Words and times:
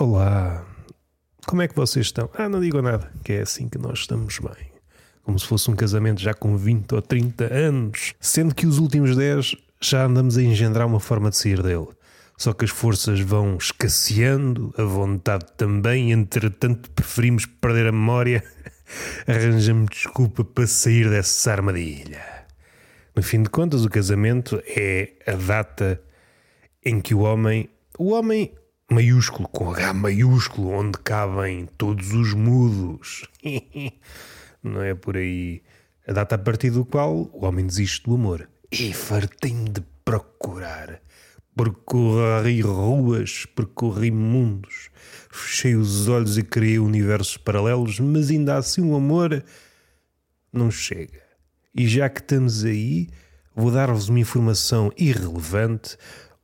Olá, 0.00 0.64
como 1.46 1.60
é 1.60 1.68
que 1.68 1.76
vocês 1.76 2.06
estão? 2.06 2.30
Ah, 2.32 2.48
não 2.48 2.58
digo 2.58 2.80
nada, 2.80 3.12
que 3.22 3.34
é 3.34 3.42
assim 3.42 3.68
que 3.68 3.76
nós 3.76 3.98
estamos 3.98 4.38
bem. 4.38 4.72
Como 5.22 5.38
se 5.38 5.46
fosse 5.46 5.70
um 5.70 5.76
casamento 5.76 6.22
já 6.22 6.32
com 6.32 6.56
20 6.56 6.94
ou 6.94 7.02
30 7.02 7.52
anos, 7.52 8.14
sendo 8.18 8.54
que 8.54 8.66
os 8.66 8.78
últimos 8.78 9.14
10 9.14 9.56
já 9.78 10.06
andamos 10.06 10.38
a 10.38 10.42
engendrar 10.42 10.86
uma 10.86 11.00
forma 11.00 11.28
de 11.28 11.36
sair 11.36 11.62
dele. 11.62 11.88
Só 12.38 12.54
que 12.54 12.64
as 12.64 12.70
forças 12.70 13.20
vão 13.20 13.58
escasseando, 13.58 14.72
a 14.78 14.84
vontade 14.84 15.44
também, 15.58 16.12
entretanto 16.12 16.90
preferimos 16.92 17.44
perder 17.44 17.86
a 17.88 17.92
memória. 17.92 18.42
Arranjamos 19.28 19.90
desculpa 19.90 20.42
para 20.42 20.66
sair 20.66 21.10
dessa 21.10 21.52
armadilha. 21.52 22.24
No 23.14 23.22
fim 23.22 23.42
de 23.42 23.50
contas, 23.50 23.84
o 23.84 23.90
casamento 23.90 24.62
é 24.66 25.12
a 25.26 25.32
data 25.32 26.00
em 26.82 27.02
que 27.02 27.14
o 27.14 27.18
homem, 27.18 27.68
o 27.98 28.12
homem 28.12 28.50
maiúsculo, 28.90 29.48
com 29.48 29.70
H 29.70 29.94
maiúsculo, 29.94 30.70
onde 30.70 30.98
cabem 30.98 31.68
todos 31.78 32.12
os 32.12 32.34
mudos. 32.34 33.28
Não 34.62 34.82
é 34.82 34.94
por 34.94 35.16
aí. 35.16 35.62
A 36.06 36.12
data 36.12 36.34
a 36.34 36.38
partir 36.38 36.70
do 36.70 36.84
qual 36.84 37.30
o 37.32 37.44
homem 37.44 37.66
desiste 37.66 38.04
do 38.04 38.14
amor. 38.14 38.48
E 38.72 38.92
fartei-me 38.92 39.70
de 39.70 39.80
procurar. 40.04 41.00
Percorri 41.56 42.60
ruas, 42.62 43.46
percorri 43.46 44.10
mundos. 44.10 44.90
Fechei 45.30 45.76
os 45.76 46.08
olhos 46.08 46.36
e 46.36 46.42
criei 46.42 46.78
universos 46.78 47.36
paralelos, 47.36 48.00
mas 48.00 48.30
ainda 48.30 48.56
assim 48.56 48.82
o 48.82 48.94
amor 48.94 49.44
não 50.52 50.70
chega. 50.70 51.22
E 51.74 51.86
já 51.86 52.08
que 52.08 52.20
estamos 52.20 52.64
aí, 52.64 53.08
vou 53.54 53.70
dar-vos 53.70 54.08
uma 54.08 54.18
informação 54.18 54.92
irrelevante 54.96 55.96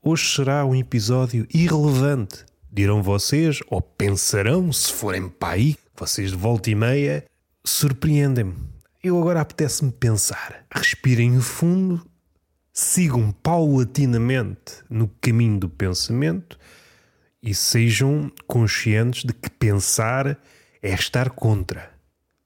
Hoje 0.08 0.36
será 0.36 0.64
um 0.64 0.72
episódio 0.72 1.48
irrelevante. 1.52 2.44
Dirão 2.70 3.02
vocês, 3.02 3.58
ou 3.66 3.82
pensarão, 3.82 4.72
se 4.72 4.92
forem 4.92 5.28
para 5.28 5.54
aí, 5.54 5.76
vocês 5.96 6.30
de 6.30 6.36
volta 6.36 6.70
e 6.70 6.76
meia, 6.76 7.24
surpreendem-me. 7.64 8.54
Eu 9.02 9.18
agora 9.18 9.40
apetece-me 9.40 9.90
pensar. 9.90 10.64
Respirem 10.72 11.40
fundo, 11.40 12.06
sigam 12.72 13.32
paulatinamente 13.32 14.74
no 14.88 15.08
caminho 15.20 15.58
do 15.58 15.68
pensamento 15.68 16.56
e 17.42 17.52
sejam 17.52 18.30
conscientes 18.46 19.24
de 19.24 19.32
que 19.32 19.50
pensar 19.50 20.38
é 20.80 20.94
estar 20.94 21.30
contra. 21.30 21.90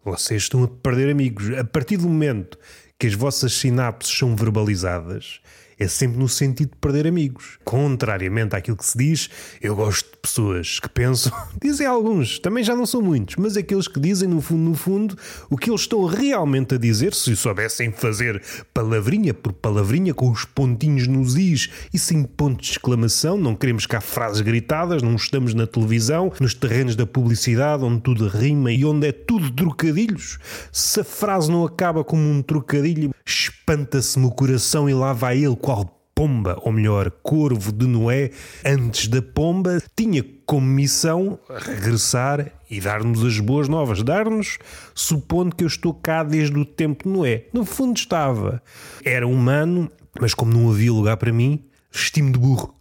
Vocês 0.02 0.44
estão 0.44 0.64
a 0.64 0.68
perder 0.68 1.10
amigos. 1.10 1.50
A 1.58 1.64
partir 1.64 1.98
do 1.98 2.08
momento 2.08 2.58
que 2.98 3.06
as 3.06 3.12
vossas 3.12 3.52
sinapses 3.52 4.16
são 4.16 4.34
verbalizadas, 4.34 5.42
é 5.80 5.88
sempre 5.88 6.18
no 6.18 6.28
sentido 6.28 6.72
de 6.72 6.76
perder 6.76 7.06
amigos. 7.06 7.58
Contrariamente 7.64 8.54
àquilo 8.54 8.76
que 8.76 8.84
se 8.84 8.98
diz, 8.98 9.30
eu 9.62 9.74
gosto 9.74 10.10
de 10.12 10.18
pessoas 10.18 10.78
que 10.78 10.88
pensam, 10.90 11.32
dizem 11.60 11.86
alguns, 11.86 12.38
também 12.38 12.62
já 12.62 12.76
não 12.76 12.84
são 12.84 13.00
muitos, 13.00 13.36
mas 13.36 13.56
aqueles 13.56 13.88
que 13.88 13.98
dizem 13.98 14.28
no 14.28 14.42
fundo, 14.42 14.60
no 14.60 14.74
fundo, 14.74 15.16
o 15.48 15.56
que 15.56 15.70
eles 15.70 15.80
estão 15.80 16.04
realmente 16.04 16.74
a 16.74 16.78
dizer, 16.78 17.14
se 17.14 17.34
soubessem 17.34 17.90
fazer 17.90 18.42
palavrinha 18.74 19.32
por 19.32 19.54
palavrinha, 19.54 20.12
com 20.12 20.30
os 20.30 20.44
pontinhos 20.44 21.06
nos 21.06 21.34
is 21.34 21.70
e 21.94 21.98
sem 21.98 22.24
ponto 22.24 22.62
de 22.62 22.72
exclamação, 22.72 23.38
não 23.38 23.56
queremos 23.56 23.86
cá 23.86 24.02
frases 24.02 24.42
gritadas, 24.42 25.02
não 25.02 25.16
estamos 25.16 25.54
na 25.54 25.66
televisão, 25.66 26.30
nos 26.38 26.52
terrenos 26.52 26.94
da 26.94 27.06
publicidade, 27.06 27.82
onde 27.82 28.02
tudo 28.02 28.28
rima 28.28 28.70
e 28.70 28.84
onde 28.84 29.08
é 29.08 29.12
tudo 29.12 29.50
trocadilhos. 29.50 30.38
Se 30.70 31.00
a 31.00 31.04
frase 31.04 31.50
não 31.50 31.64
acaba 31.64 32.04
como 32.04 32.22
um 32.22 32.42
trocadilho, 32.42 33.14
espanta-se-me 33.24 34.26
o 34.26 34.30
coração 34.30 34.88
e 34.90 34.94
lá 34.94 35.12
vai 35.12 35.38
ele, 35.42 35.56
qual 35.70 35.84
pomba, 36.12 36.58
ou 36.62 36.72
melhor, 36.72 37.12
corvo 37.22 37.70
de 37.70 37.86
Noé, 37.86 38.32
antes 38.66 39.06
da 39.06 39.22
pomba, 39.22 39.80
tinha 39.94 40.24
como 40.44 40.66
missão 40.66 41.38
regressar 41.48 42.50
e 42.68 42.80
dar-nos 42.80 43.24
as 43.24 43.38
boas 43.38 43.68
novas. 43.68 44.02
Dar-nos, 44.02 44.58
supondo 44.96 45.54
que 45.54 45.62
eu 45.62 45.68
estou 45.68 45.94
cá 45.94 46.24
desde 46.24 46.58
o 46.58 46.64
tempo 46.64 47.04
de 47.04 47.10
Noé. 47.10 47.46
No 47.52 47.64
fundo 47.64 47.96
estava. 47.96 48.60
Era 49.04 49.28
humano, 49.28 49.88
mas 50.20 50.34
como 50.34 50.52
não 50.52 50.68
havia 50.68 50.92
lugar 50.92 51.16
para 51.16 51.32
mim, 51.32 51.64
vesti-me 51.92 52.32
de 52.32 52.38
burro. 52.40 52.74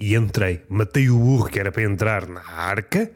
E 0.00 0.14
entrei. 0.14 0.62
Matei 0.70 1.10
o 1.10 1.18
burro 1.18 1.50
que 1.50 1.60
era 1.60 1.70
para 1.70 1.82
entrar 1.82 2.26
na 2.26 2.40
arca. 2.40 3.12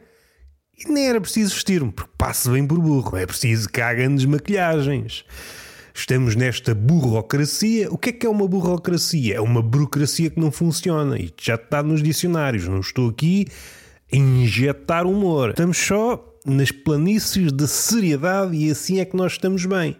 E 0.77 0.91
nem 0.91 1.09
era 1.09 1.19
preciso 1.19 1.55
vestir-me, 1.55 1.91
porque 1.91 2.11
passo 2.19 2.51
bem 2.51 2.67
por 2.67 2.77
burro. 2.77 3.17
É 3.17 3.25
preciso 3.25 3.67
que 3.67 3.81
há 3.81 3.91
grandes 3.95 4.25
maquilhagens. 4.25 5.25
Estamos 5.97 6.35
nesta 6.35 6.75
burocracia. 6.75 7.91
O 7.91 7.97
que 7.97 8.09
é 8.09 8.13
que 8.13 8.27
é 8.27 8.29
uma 8.29 8.47
burocracia? 8.47 9.37
É 9.37 9.41
uma 9.41 9.63
burocracia 9.63 10.29
que 10.29 10.39
não 10.39 10.51
funciona 10.51 11.17
e 11.17 11.33
já 11.41 11.55
está 11.55 11.81
nos 11.81 12.03
dicionários. 12.03 12.67
Não 12.67 12.79
estou 12.79 13.09
aqui 13.09 13.47
a 14.13 14.15
injetar 14.15 15.07
humor. 15.07 15.49
Estamos 15.49 15.75
só 15.75 16.37
nas 16.45 16.69
planícies 16.69 17.51
de 17.51 17.67
seriedade 17.67 18.55
e 18.55 18.69
assim 18.69 18.99
é 18.99 19.05
que 19.05 19.17
nós 19.17 19.31
estamos 19.31 19.65
bem. 19.65 19.97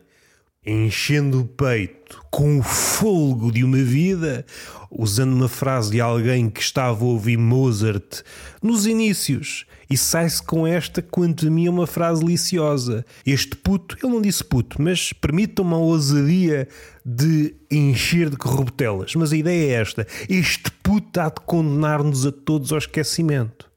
Enchendo 0.69 1.39
o 1.39 1.45
peito 1.45 2.21
com 2.29 2.59
o 2.59 2.61
folgo 2.61 3.53
de 3.53 3.63
uma 3.63 3.77
vida, 3.77 4.45
usando 4.91 5.31
uma 5.31 5.47
frase 5.47 5.91
de 5.91 6.01
alguém 6.01 6.49
que 6.49 6.59
estava 6.59 7.05
a 7.05 7.07
ouvir 7.07 7.37
Mozart 7.37 8.21
nos 8.61 8.85
inícios 8.85 9.65
e 9.89 9.97
sai-se 9.97 10.43
com 10.43 10.67
esta, 10.67 11.01
quanto 11.01 11.47
a 11.47 11.49
mim, 11.49 11.69
uma 11.69 11.87
frase 11.87 12.19
deliciosa. 12.19 13.05
Este 13.25 13.55
puto, 13.55 13.95
ele 14.03 14.11
não 14.11 14.21
disse 14.21 14.43
puto, 14.43 14.81
mas 14.81 15.13
permitam-me 15.13 15.73
a 15.73 15.77
ousadia 15.77 16.67
de 17.05 17.55
encher 17.71 18.29
de 18.29 18.35
corruptelas. 18.35 19.15
Mas 19.15 19.31
a 19.31 19.37
ideia 19.37 19.71
é 19.71 19.81
esta: 19.81 20.05
este 20.27 20.69
puto 20.83 21.17
há 21.21 21.29
de 21.29 21.39
condenar-nos 21.45 22.25
a 22.25 22.31
todos 22.33 22.73
ao 22.73 22.77
esquecimento. 22.77 23.71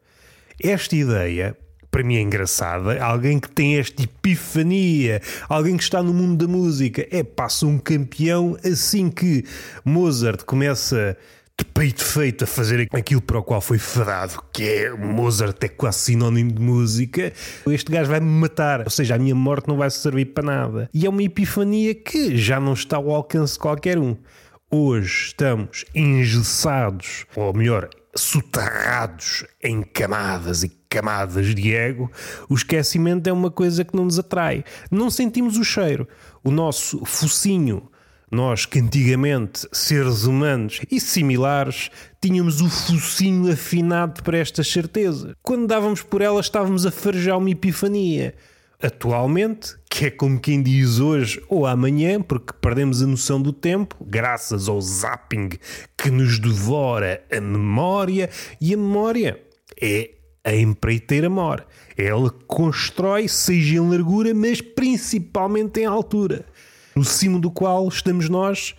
Esta 0.61 0.97
ideia 0.97 1.57
para 1.91 2.03
mim 2.03 2.17
é 2.17 2.21
engraçada. 2.21 3.03
Alguém 3.03 3.39
que 3.39 3.51
tem 3.51 3.79
esta 3.79 4.03
epifania, 4.03 5.21
alguém 5.49 5.77
que 5.77 5.83
está 5.83 6.03
no 6.03 6.15
mundo 6.15 6.47
da 6.47 6.53
música, 6.53 7.07
é 7.11 7.23
passa 7.23 7.67
um 7.67 7.79
campeão 7.79 8.57
assim 8.65 9.11
que 9.11 9.45
Mozart 9.85 10.45
começa 10.45 11.17
de 11.59 11.65
peito 11.67 12.03
feito 12.03 12.45
a 12.45 12.47
fazer 12.47 12.89
aquilo 12.91 13.21
para 13.21 13.39
o 13.39 13.43
qual 13.43 13.61
foi 13.61 13.77
fadado, 13.77 14.43
que 14.51 14.63
é 14.63 14.91
Mozart 14.91 15.63
é 15.63 15.69
quase 15.69 15.99
sinónimo 15.99 16.53
de 16.53 16.61
música, 16.61 17.33
este 17.67 17.93
gajo 17.93 18.11
vai-me 18.11 18.27
matar, 18.27 18.81
ou 18.81 18.91
seja, 18.91 19.17
a 19.17 19.19
minha 19.19 19.35
morte 19.35 19.69
não 19.69 19.77
vai 19.77 19.91
servir 19.91 20.27
para 20.27 20.43
nada. 20.43 20.91
E 20.95 21.05
é 21.05 21.11
uma 21.11 21.23
epifania 21.23 21.95
que 21.95 22.35
já 22.37 22.59
não 22.59 22.73
está 22.73 22.97
ao 22.97 23.11
alcance 23.11 23.55
de 23.55 23.59
qualquer 23.59 23.99
um. 23.99 24.17
Hoje 24.73 25.27
estamos 25.27 25.85
engessados, 25.93 27.27
ou 27.35 27.53
melhor, 27.53 27.91
soterrados 28.15 29.45
em 29.61 29.83
camadas 29.83 30.63
e 30.63 30.69
camadas 30.89 31.53
de 31.57 31.75
ego, 31.75 32.09
o 32.49 32.55
esquecimento 32.55 33.29
é 33.29 33.33
uma 33.33 33.51
coisa 33.51 33.85
que 33.85 33.97
não 33.97 34.05
nos 34.05 34.17
atrai. 34.17 34.63
Não 34.89 35.11
sentimos 35.11 35.57
o 35.57 35.65
cheiro. 35.65 36.07
O 36.45 36.53
nosso 36.53 37.05
focinho 37.05 37.91
nós 38.31 38.65
que 38.65 38.79
antigamente, 38.79 39.67
seres 39.73 40.23
humanos 40.23 40.81
e 40.89 41.01
similares, 41.01 41.91
tínhamos 42.21 42.61
o 42.61 42.71
focinho 42.71 43.53
afinado 43.53 44.23
para 44.23 44.39
esta 44.39 44.63
certeza. 44.63 45.37
Quando 45.43 45.67
dávamos 45.67 46.01
por 46.03 46.23
ela, 46.23 46.41
estávamos 46.41 46.87
a 46.87 46.93
farejar 46.93 47.37
uma 47.37 47.51
epifania. 47.51 48.37
Atualmente, 48.83 49.77
que 49.91 50.07
é 50.07 50.11
como 50.11 50.41
quem 50.41 50.63
diz 50.63 50.99
hoje 50.99 51.43
ou 51.49 51.67
amanhã, 51.67 52.21
porque 52.23 52.53
perdemos 52.61 53.03
a 53.03 53.07
noção 53.07 53.41
do 53.41 53.53
tempo, 53.53 53.97
graças 54.01 54.69
ao 54.69 54.81
zapping 54.81 55.51
que 55.97 56.11
nos 56.11 56.39
devora 56.39 57.23
a 57.31 57.41
memória, 57.41 58.31
e 58.61 58.73
a 58.73 58.77
memória 58.77 59.41
é 59.81 60.13
a 60.43 60.55
empreiteira 60.55 61.29
mor. 61.29 61.67
Ela 61.97 62.31
constrói, 62.47 63.29
seja 63.29 63.77
em 63.77 63.91
largura, 63.91 64.33
mas 64.33 64.61
principalmente 64.61 65.81
em 65.81 65.85
altura 65.85 66.47
no 66.95 67.05
cimo 67.05 67.41
do 67.41 67.51
qual 67.51 67.89
estamos 67.89 68.29
nós, 68.29 68.75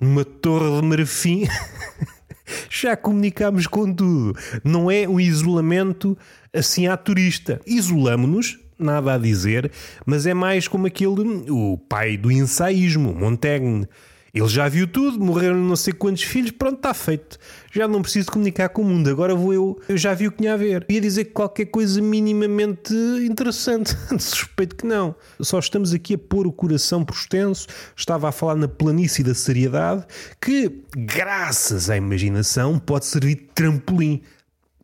numa 0.00 0.24
torre 0.24 0.80
de 0.80 0.86
marfim. 0.86 1.46
Já 2.70 2.96
comunicamos 2.96 3.66
com 3.66 3.92
tudo. 3.92 4.38
Não 4.62 4.90
é 4.90 5.08
um 5.08 5.18
isolamento 5.18 6.16
assim 6.54 6.86
à 6.86 6.96
turista. 6.96 7.60
Isolamo-nos, 7.66 8.58
nada 8.78 9.14
a 9.14 9.18
dizer, 9.18 9.70
mas 10.04 10.26
é 10.26 10.34
mais 10.34 10.68
como 10.68 10.86
aquele, 10.86 11.50
o 11.50 11.78
pai 11.88 12.16
do 12.16 12.30
ensaísmo, 12.30 13.14
Montaigne 13.14 13.88
ele 14.36 14.48
já 14.48 14.68
viu 14.68 14.86
tudo, 14.86 15.18
morreram 15.18 15.56
não 15.56 15.74
sei 15.74 15.94
quantos 15.94 16.22
filhos, 16.22 16.50
pronto, 16.50 16.76
está 16.76 16.92
feito. 16.92 17.38
Já 17.72 17.88
não 17.88 18.02
preciso 18.02 18.30
comunicar 18.30 18.68
com 18.68 18.82
o 18.82 18.84
mundo, 18.84 19.08
agora 19.08 19.34
vou 19.34 19.54
eu. 19.54 19.80
Eu 19.88 19.96
já 19.96 20.12
vi 20.12 20.28
o 20.28 20.30
que 20.30 20.36
tinha 20.36 20.52
a 20.52 20.56
ver. 20.58 20.84
Ia 20.90 21.00
dizer 21.00 21.26
qualquer 21.26 21.64
coisa 21.64 22.02
minimamente 22.02 22.92
interessante. 23.26 23.96
Suspeito 24.20 24.76
que 24.76 24.86
não. 24.86 25.14
Só 25.40 25.58
estamos 25.58 25.94
aqui 25.94 26.16
a 26.16 26.18
pôr 26.18 26.46
o 26.46 26.52
coração 26.52 27.02
por 27.02 27.14
extenso. 27.14 27.66
Estava 27.96 28.28
a 28.28 28.32
falar 28.32 28.56
na 28.56 28.68
planície 28.68 29.24
da 29.24 29.34
seriedade, 29.34 30.04
que, 30.38 30.82
graças 30.94 31.88
à 31.88 31.96
imaginação, 31.96 32.78
pode 32.78 33.06
servir 33.06 33.36
de 33.36 33.48
trampolim. 33.54 34.20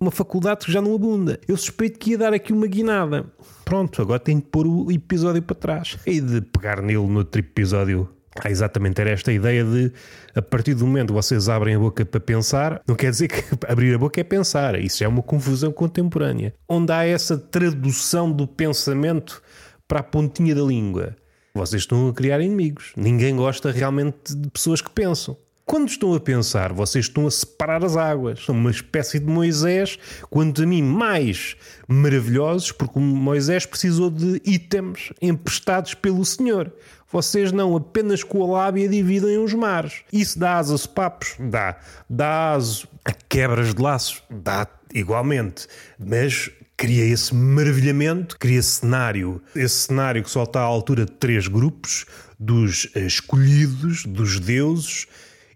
Uma 0.02 0.10
faculdade 0.10 0.66
que 0.66 0.72
já 0.72 0.82
não 0.82 0.96
abunda. 0.96 1.38
Eu 1.46 1.56
suspeito 1.56 1.96
que 1.96 2.10
ia 2.10 2.18
dar 2.18 2.34
aqui 2.34 2.52
uma 2.52 2.66
guinada. 2.66 3.24
Pronto, 3.64 4.02
agora 4.02 4.18
tenho 4.18 4.40
de 4.40 4.46
pôr 4.46 4.66
o 4.66 4.90
episódio 4.90 5.40
para 5.40 5.54
trás. 5.54 5.96
E 6.04 6.20
de 6.20 6.40
pegar 6.40 6.82
nele 6.82 7.06
no 7.06 7.18
outro 7.18 7.38
episódio 7.40 8.08
Há 8.42 8.50
exatamente 8.50 9.00
era 9.00 9.10
esta 9.10 9.32
ideia 9.32 9.62
de, 9.62 9.92
a 10.34 10.42
partir 10.42 10.74
do 10.74 10.86
momento 10.86 11.08
que 11.08 11.12
vocês 11.12 11.48
abrem 11.48 11.76
a 11.76 11.78
boca 11.78 12.04
para 12.04 12.18
pensar, 12.18 12.82
não 12.84 12.96
quer 12.96 13.10
dizer 13.10 13.28
que 13.28 13.44
abrir 13.70 13.94
a 13.94 13.98
boca 13.98 14.20
é 14.20 14.24
pensar, 14.24 14.76
isso 14.80 15.04
é 15.04 15.06
uma 15.06 15.22
confusão 15.22 15.70
contemporânea. 15.70 16.52
Onde 16.68 16.90
há 16.92 17.04
essa 17.04 17.38
tradução 17.38 18.32
do 18.32 18.48
pensamento 18.48 19.40
para 19.86 20.00
a 20.00 20.02
pontinha 20.02 20.54
da 20.54 20.62
língua, 20.62 21.14
vocês 21.54 21.82
estão 21.82 22.08
a 22.08 22.12
criar 22.12 22.40
inimigos. 22.40 22.92
Ninguém 22.96 23.36
gosta 23.36 23.70
realmente 23.70 24.34
de 24.34 24.50
pessoas 24.50 24.80
que 24.80 24.90
pensam. 24.90 25.36
Quando 25.72 25.88
estão 25.88 26.12
a 26.12 26.20
pensar, 26.20 26.70
vocês 26.70 27.06
estão 27.06 27.26
a 27.26 27.30
separar 27.30 27.82
as 27.82 27.96
águas. 27.96 28.44
São 28.44 28.54
uma 28.54 28.70
espécie 28.70 29.18
de 29.18 29.24
Moisés, 29.24 29.98
quanto 30.28 30.62
a 30.62 30.66
mim, 30.66 30.82
mais 30.82 31.56
maravilhosos, 31.88 32.70
porque 32.72 32.98
Moisés 32.98 33.64
precisou 33.64 34.10
de 34.10 34.38
itens 34.44 35.14
emprestados 35.22 35.94
pelo 35.94 36.26
Senhor. 36.26 36.70
Vocês 37.10 37.52
não, 37.52 37.74
apenas 37.74 38.22
com 38.22 38.44
a 38.44 38.64
lábia 38.64 38.86
dividem 38.86 39.38
os 39.38 39.54
mares. 39.54 40.02
Isso 40.12 40.38
dá 40.38 40.58
asa 40.58 40.74
a 40.74 40.88
papos? 40.88 41.36
Dá. 41.40 41.78
Dá 42.06 42.52
aso 42.52 42.86
a 43.02 43.12
quebras 43.12 43.74
de 43.74 43.80
laços? 43.80 44.22
Dá 44.28 44.68
igualmente. 44.92 45.68
Mas 45.98 46.50
cria 46.76 47.06
esse 47.06 47.34
maravilhamento, 47.34 48.38
cria 48.38 48.58
esse 48.58 48.80
cenário. 48.80 49.40
Esse 49.56 49.86
cenário 49.86 50.22
que 50.22 50.30
só 50.30 50.42
está 50.42 50.60
à 50.60 50.64
altura 50.64 51.06
de 51.06 51.12
três 51.12 51.48
grupos: 51.48 52.04
dos 52.38 52.90
escolhidos, 52.94 54.04
dos 54.04 54.38
deuses 54.38 55.06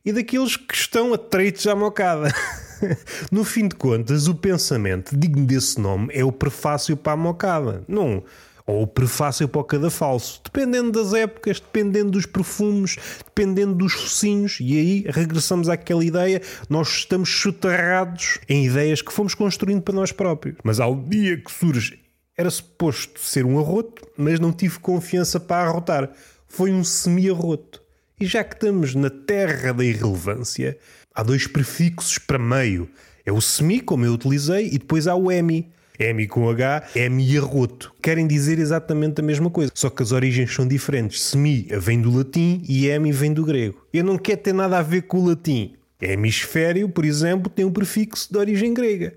e 0.06 0.12
daqueles 0.12 0.56
que 0.56 0.75
estão 0.75 1.12
atreitos 1.12 1.67
à 1.67 1.75
mocada. 1.75 2.32
no 3.32 3.43
fim 3.43 3.67
de 3.67 3.75
contas, 3.75 4.29
o 4.29 4.37
pensamento 4.37 5.17
digno 5.17 5.44
desse 5.44 5.81
nome 5.81 6.08
é 6.14 6.25
o 6.25 6.31
prefácio 6.31 6.97
para 6.97 7.14
a 7.14 7.17
mocada. 7.17 7.82
Não 7.88 8.23
ou 8.67 8.82
o 8.82 8.87
prefácio 8.87 9.49
para 9.49 9.61
o 9.61 9.64
cadafalso, 9.64 10.41
dependendo 10.44 10.91
das 10.91 11.14
épocas, 11.14 11.61
dependendo 11.61 12.11
dos 12.11 12.26
perfumes, 12.26 12.99
dependendo 13.25 13.75
dos 13.76 13.93
focinhos, 13.93 14.58
e 14.61 14.76
aí 14.76 15.05
regressamos 15.08 15.69
àquela 15.69 16.05
ideia, 16.05 16.43
nós 16.69 16.88
estamos 16.88 17.31
soterrados 17.31 18.41
em 18.49 18.67
ideias 18.67 19.00
que 19.00 19.12
fomos 19.12 19.35
construindo 19.35 19.82
para 19.82 19.94
nós 19.94 20.11
próprios. 20.11 20.56
Mas 20.64 20.81
ao 20.81 20.97
dia 20.97 21.37
que 21.37 21.50
surge, 21.50 22.00
era 22.37 22.50
suposto 22.50 23.20
ser 23.20 23.47
um 23.47 23.59
arroto, 23.59 24.02
mas 24.17 24.41
não 24.41 24.52
tive 24.52 24.81
confiança 24.81 25.38
para 25.38 25.69
arrotar. 25.69 26.11
Foi 26.49 26.73
um 26.73 26.82
semi-arroto. 26.82 27.86
E 28.18 28.24
já 28.24 28.42
que 28.42 28.54
estamos 28.54 28.94
na 28.94 29.10
terra 29.10 29.72
da 29.72 29.84
irrelevância, 29.84 30.78
há 31.14 31.22
dois 31.22 31.46
prefixos 31.46 32.16
para 32.16 32.38
meio. 32.38 32.88
É 33.26 33.30
o 33.30 33.42
semi, 33.42 33.78
como 33.78 34.06
eu 34.06 34.14
utilizei, 34.14 34.68
e 34.68 34.78
depois 34.78 35.06
há 35.06 35.14
o 35.14 35.30
emi. 35.30 35.70
M 35.98 36.26
com 36.26 36.48
H, 36.48 36.88
M 36.94 37.22
e 37.22 37.36
arroto. 37.36 37.92
Querem 38.02 38.26
dizer 38.26 38.58
exatamente 38.58 39.20
a 39.20 39.24
mesma 39.24 39.50
coisa, 39.50 39.70
só 39.74 39.90
que 39.90 40.02
as 40.02 40.12
origens 40.12 40.50
são 40.50 40.66
diferentes. 40.66 41.22
Semi 41.24 41.68
vem 41.78 42.00
do 42.00 42.10
latim 42.10 42.62
e 42.66 42.86
M 42.86 43.12
vem 43.12 43.34
do 43.34 43.44
grego. 43.44 43.86
Eu 43.92 44.02
não 44.02 44.16
quero 44.16 44.40
ter 44.40 44.54
nada 44.54 44.78
a 44.78 44.82
ver 44.82 45.02
com 45.02 45.18
o 45.18 45.28
latim. 45.28 45.74
Hemisfério, 46.00 46.88
por 46.88 47.04
exemplo, 47.04 47.50
tem 47.50 47.66
um 47.66 47.72
prefixo 47.72 48.32
de 48.32 48.38
origem 48.38 48.72
grega. 48.72 49.14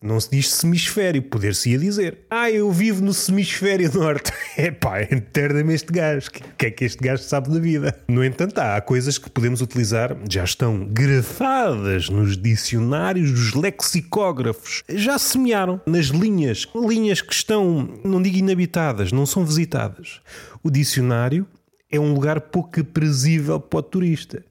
Não 0.00 0.20
se 0.20 0.30
diz 0.30 0.52
semisfério, 0.52 1.20
poder-se-ia 1.20 1.76
dizer. 1.76 2.18
Ah, 2.30 2.48
eu 2.48 2.70
vivo 2.70 3.04
no 3.04 3.12
semisfério 3.12 3.92
norte. 3.92 4.32
É 4.56 4.72
pá, 4.72 5.02
enterra-me 5.02 5.72
este 5.72 5.92
gajo. 5.92 6.28
O 6.28 6.56
que 6.56 6.66
é 6.66 6.70
que 6.72 6.84
este 6.84 6.98
gajo 6.98 7.22
sabe 7.22 7.48
da 7.48 7.60
vida? 7.60 7.96
No 8.08 8.24
entanto, 8.24 8.58
há 8.58 8.80
coisas 8.80 9.16
que 9.16 9.30
podemos 9.30 9.60
utilizar, 9.60 10.16
já 10.28 10.42
estão 10.42 10.84
grafadas 10.84 12.08
nos 12.08 12.36
dicionários 12.36 13.30
dos 13.30 13.54
lexicógrafos. 13.54 14.82
Já 14.88 15.16
semearam 15.16 15.80
nas 15.86 16.06
linhas, 16.06 16.66
linhas 16.74 17.20
que 17.20 17.32
estão, 17.32 18.00
não 18.04 18.20
digo 18.20 18.38
inabitadas, 18.38 19.12
não 19.12 19.26
são 19.26 19.44
visitadas. 19.44 20.20
O 20.62 20.70
dicionário 20.72 21.46
é 21.90 22.00
um 22.00 22.12
lugar 22.12 22.40
pouco 22.40 22.80
aprazível 22.80 23.60
para 23.60 23.78
o 23.78 23.82
turista. 23.82 24.44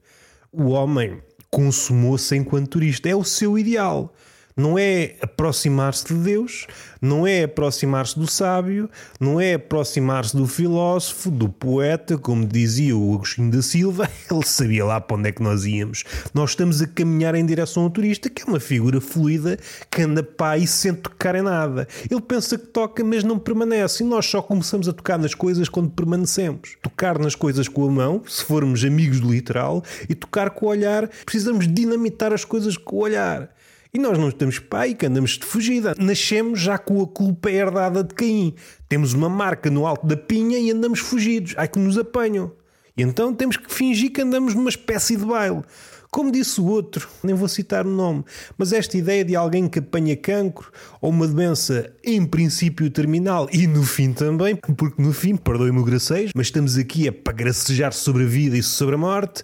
O 0.50 0.68
homem 0.68 1.22
consumou-se 1.50 2.34
enquanto 2.34 2.70
turista. 2.70 3.10
É 3.10 3.14
o 3.14 3.24
seu 3.24 3.58
ideal 3.58 4.14
não 4.58 4.76
é 4.76 5.14
aproximar-se 5.22 6.12
de 6.12 6.14
Deus, 6.14 6.66
não 7.00 7.24
é 7.24 7.44
aproximar-se 7.44 8.18
do 8.18 8.26
sábio, 8.26 8.90
não 9.20 9.40
é 9.40 9.54
aproximar-se 9.54 10.36
do 10.36 10.48
filósofo, 10.48 11.30
do 11.30 11.48
poeta, 11.48 12.18
como 12.18 12.44
dizia 12.44 12.96
o 12.96 13.14
Agostinho 13.14 13.52
da 13.52 13.62
Silva, 13.62 14.10
ele 14.28 14.44
sabia 14.44 14.84
lá 14.84 15.00
para 15.00 15.16
onde 15.16 15.28
é 15.28 15.32
que 15.32 15.42
nós 15.42 15.64
íamos. 15.64 16.02
Nós 16.34 16.50
estamos 16.50 16.82
a 16.82 16.88
caminhar 16.88 17.36
em 17.36 17.46
direção 17.46 17.84
ao 17.84 17.90
turista, 17.90 18.28
que 18.28 18.42
é 18.42 18.46
uma 18.46 18.58
figura 18.58 19.00
fluida 19.00 19.56
que 19.88 20.02
anda 20.02 20.24
pá 20.24 20.58
e 20.58 20.66
sem 20.66 20.92
tocar 20.92 21.36
em 21.36 21.42
nada. 21.42 21.86
Ele 22.10 22.20
pensa 22.20 22.58
que 22.58 22.66
toca, 22.66 23.04
mas 23.04 23.22
não 23.22 23.38
permanece. 23.38 24.02
E 24.02 24.06
nós 24.06 24.26
só 24.26 24.42
começamos 24.42 24.88
a 24.88 24.92
tocar 24.92 25.18
nas 25.18 25.34
coisas 25.34 25.68
quando 25.68 25.90
permanecemos. 25.90 26.76
Tocar 26.82 27.16
nas 27.18 27.36
coisas 27.36 27.68
com 27.68 27.86
a 27.86 27.90
mão, 27.90 28.22
se 28.26 28.42
formos 28.42 28.84
amigos 28.84 29.20
do 29.20 29.30
literal, 29.30 29.84
e 30.08 30.16
tocar 30.16 30.50
com 30.50 30.66
o 30.66 30.68
olhar, 30.68 31.08
precisamos 31.24 31.72
dinamitar 31.72 32.32
as 32.32 32.44
coisas 32.44 32.76
com 32.76 32.96
o 32.96 33.00
olhar. 33.00 33.48
E 33.92 33.98
nós 33.98 34.18
não 34.18 34.28
estamos 34.28 34.58
pai 34.58 34.94
que 34.94 35.06
andamos 35.06 35.38
de 35.38 35.46
fugida. 35.46 35.94
Nascemos 35.98 36.60
já 36.60 36.76
com 36.76 37.02
a 37.02 37.06
culpa 37.06 37.50
herdada 37.50 38.04
de 38.04 38.14
Caim. 38.14 38.54
Temos 38.88 39.14
uma 39.14 39.28
marca 39.28 39.70
no 39.70 39.86
alto 39.86 40.06
da 40.06 40.16
pinha 40.16 40.58
e 40.58 40.70
andamos 40.70 41.00
fugidos. 41.00 41.54
Ai 41.56 41.68
que 41.68 41.78
nos 41.78 41.96
apanham. 41.96 42.52
E 42.96 43.02
então 43.02 43.32
temos 43.32 43.56
que 43.56 43.72
fingir 43.72 44.12
que 44.12 44.20
andamos 44.20 44.54
numa 44.54 44.68
espécie 44.68 45.16
de 45.16 45.24
baile. 45.24 45.62
Como 46.10 46.32
disse 46.32 46.60
o 46.60 46.66
outro, 46.66 47.08
nem 47.22 47.34
vou 47.34 47.48
citar 47.48 47.86
o 47.86 47.90
nome, 47.90 48.24
mas 48.56 48.72
esta 48.72 48.96
ideia 48.96 49.22
de 49.22 49.36
alguém 49.36 49.68
que 49.68 49.78
apanha 49.78 50.16
cancro 50.16 50.72
ou 51.02 51.10
uma 51.10 51.28
doença 51.28 51.92
em 52.02 52.24
princípio 52.24 52.90
terminal 52.90 53.46
e 53.52 53.66
no 53.66 53.82
fim 53.82 54.14
também, 54.14 54.56
porque 54.56 55.00
no 55.02 55.12
fim, 55.12 55.36
perdoe-me 55.36 55.78
o 55.78 55.84
gracejo, 55.84 56.32
mas 56.34 56.46
estamos 56.46 56.78
aqui 56.78 57.06
a 57.08 57.12
para 57.12 57.34
gracejar 57.34 57.92
sobre 57.92 58.24
a 58.24 58.26
vida 58.26 58.56
e 58.56 58.62
sobre 58.62 58.94
a 58.94 58.98
morte 58.98 59.42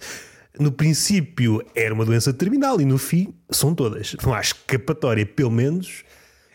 no 0.59 0.71
princípio 0.71 1.65
era 1.75 1.93
uma 1.93 2.05
doença 2.05 2.33
terminal 2.33 2.81
e 2.81 2.85
no 2.85 2.99
fim 2.99 3.35
são 3.51 3.75
todas. 3.75 4.17
Não 4.23 4.33
há 4.33 4.41
escapatória, 4.41 5.27
pelo 5.27 5.51
menos, 5.51 6.05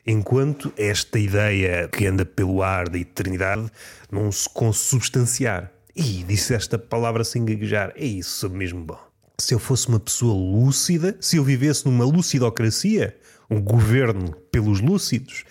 enquanto 0.05 0.71
esta 0.77 1.19
ideia 1.19 1.87
que 1.89 2.05
anda 2.05 2.25
pelo 2.25 2.63
ar 2.63 2.87
da 2.87 2.97
eternidade 2.97 3.69
não 4.11 4.31
se 4.31 4.47
consubstanciar. 4.49 5.71
E 5.95 6.23
disse 6.23 6.53
esta 6.53 6.79
palavra 6.79 7.23
sem 7.23 7.43
gaguejar. 7.43 7.91
É 7.95 8.05
isso 8.05 8.49
mesmo 8.49 8.83
bom. 8.85 8.99
Se 9.37 9.53
eu 9.53 9.59
fosse 9.59 9.87
uma 9.87 9.99
pessoa 9.99 10.33
lúcida, 10.33 11.17
se 11.19 11.37
eu 11.37 11.43
vivesse 11.43 11.85
numa 11.85 12.05
lucidocracia, 12.05 13.17
um 13.49 13.61
governo 13.61 14.33
pelos 14.51 14.79
lúcidos, 14.79 15.43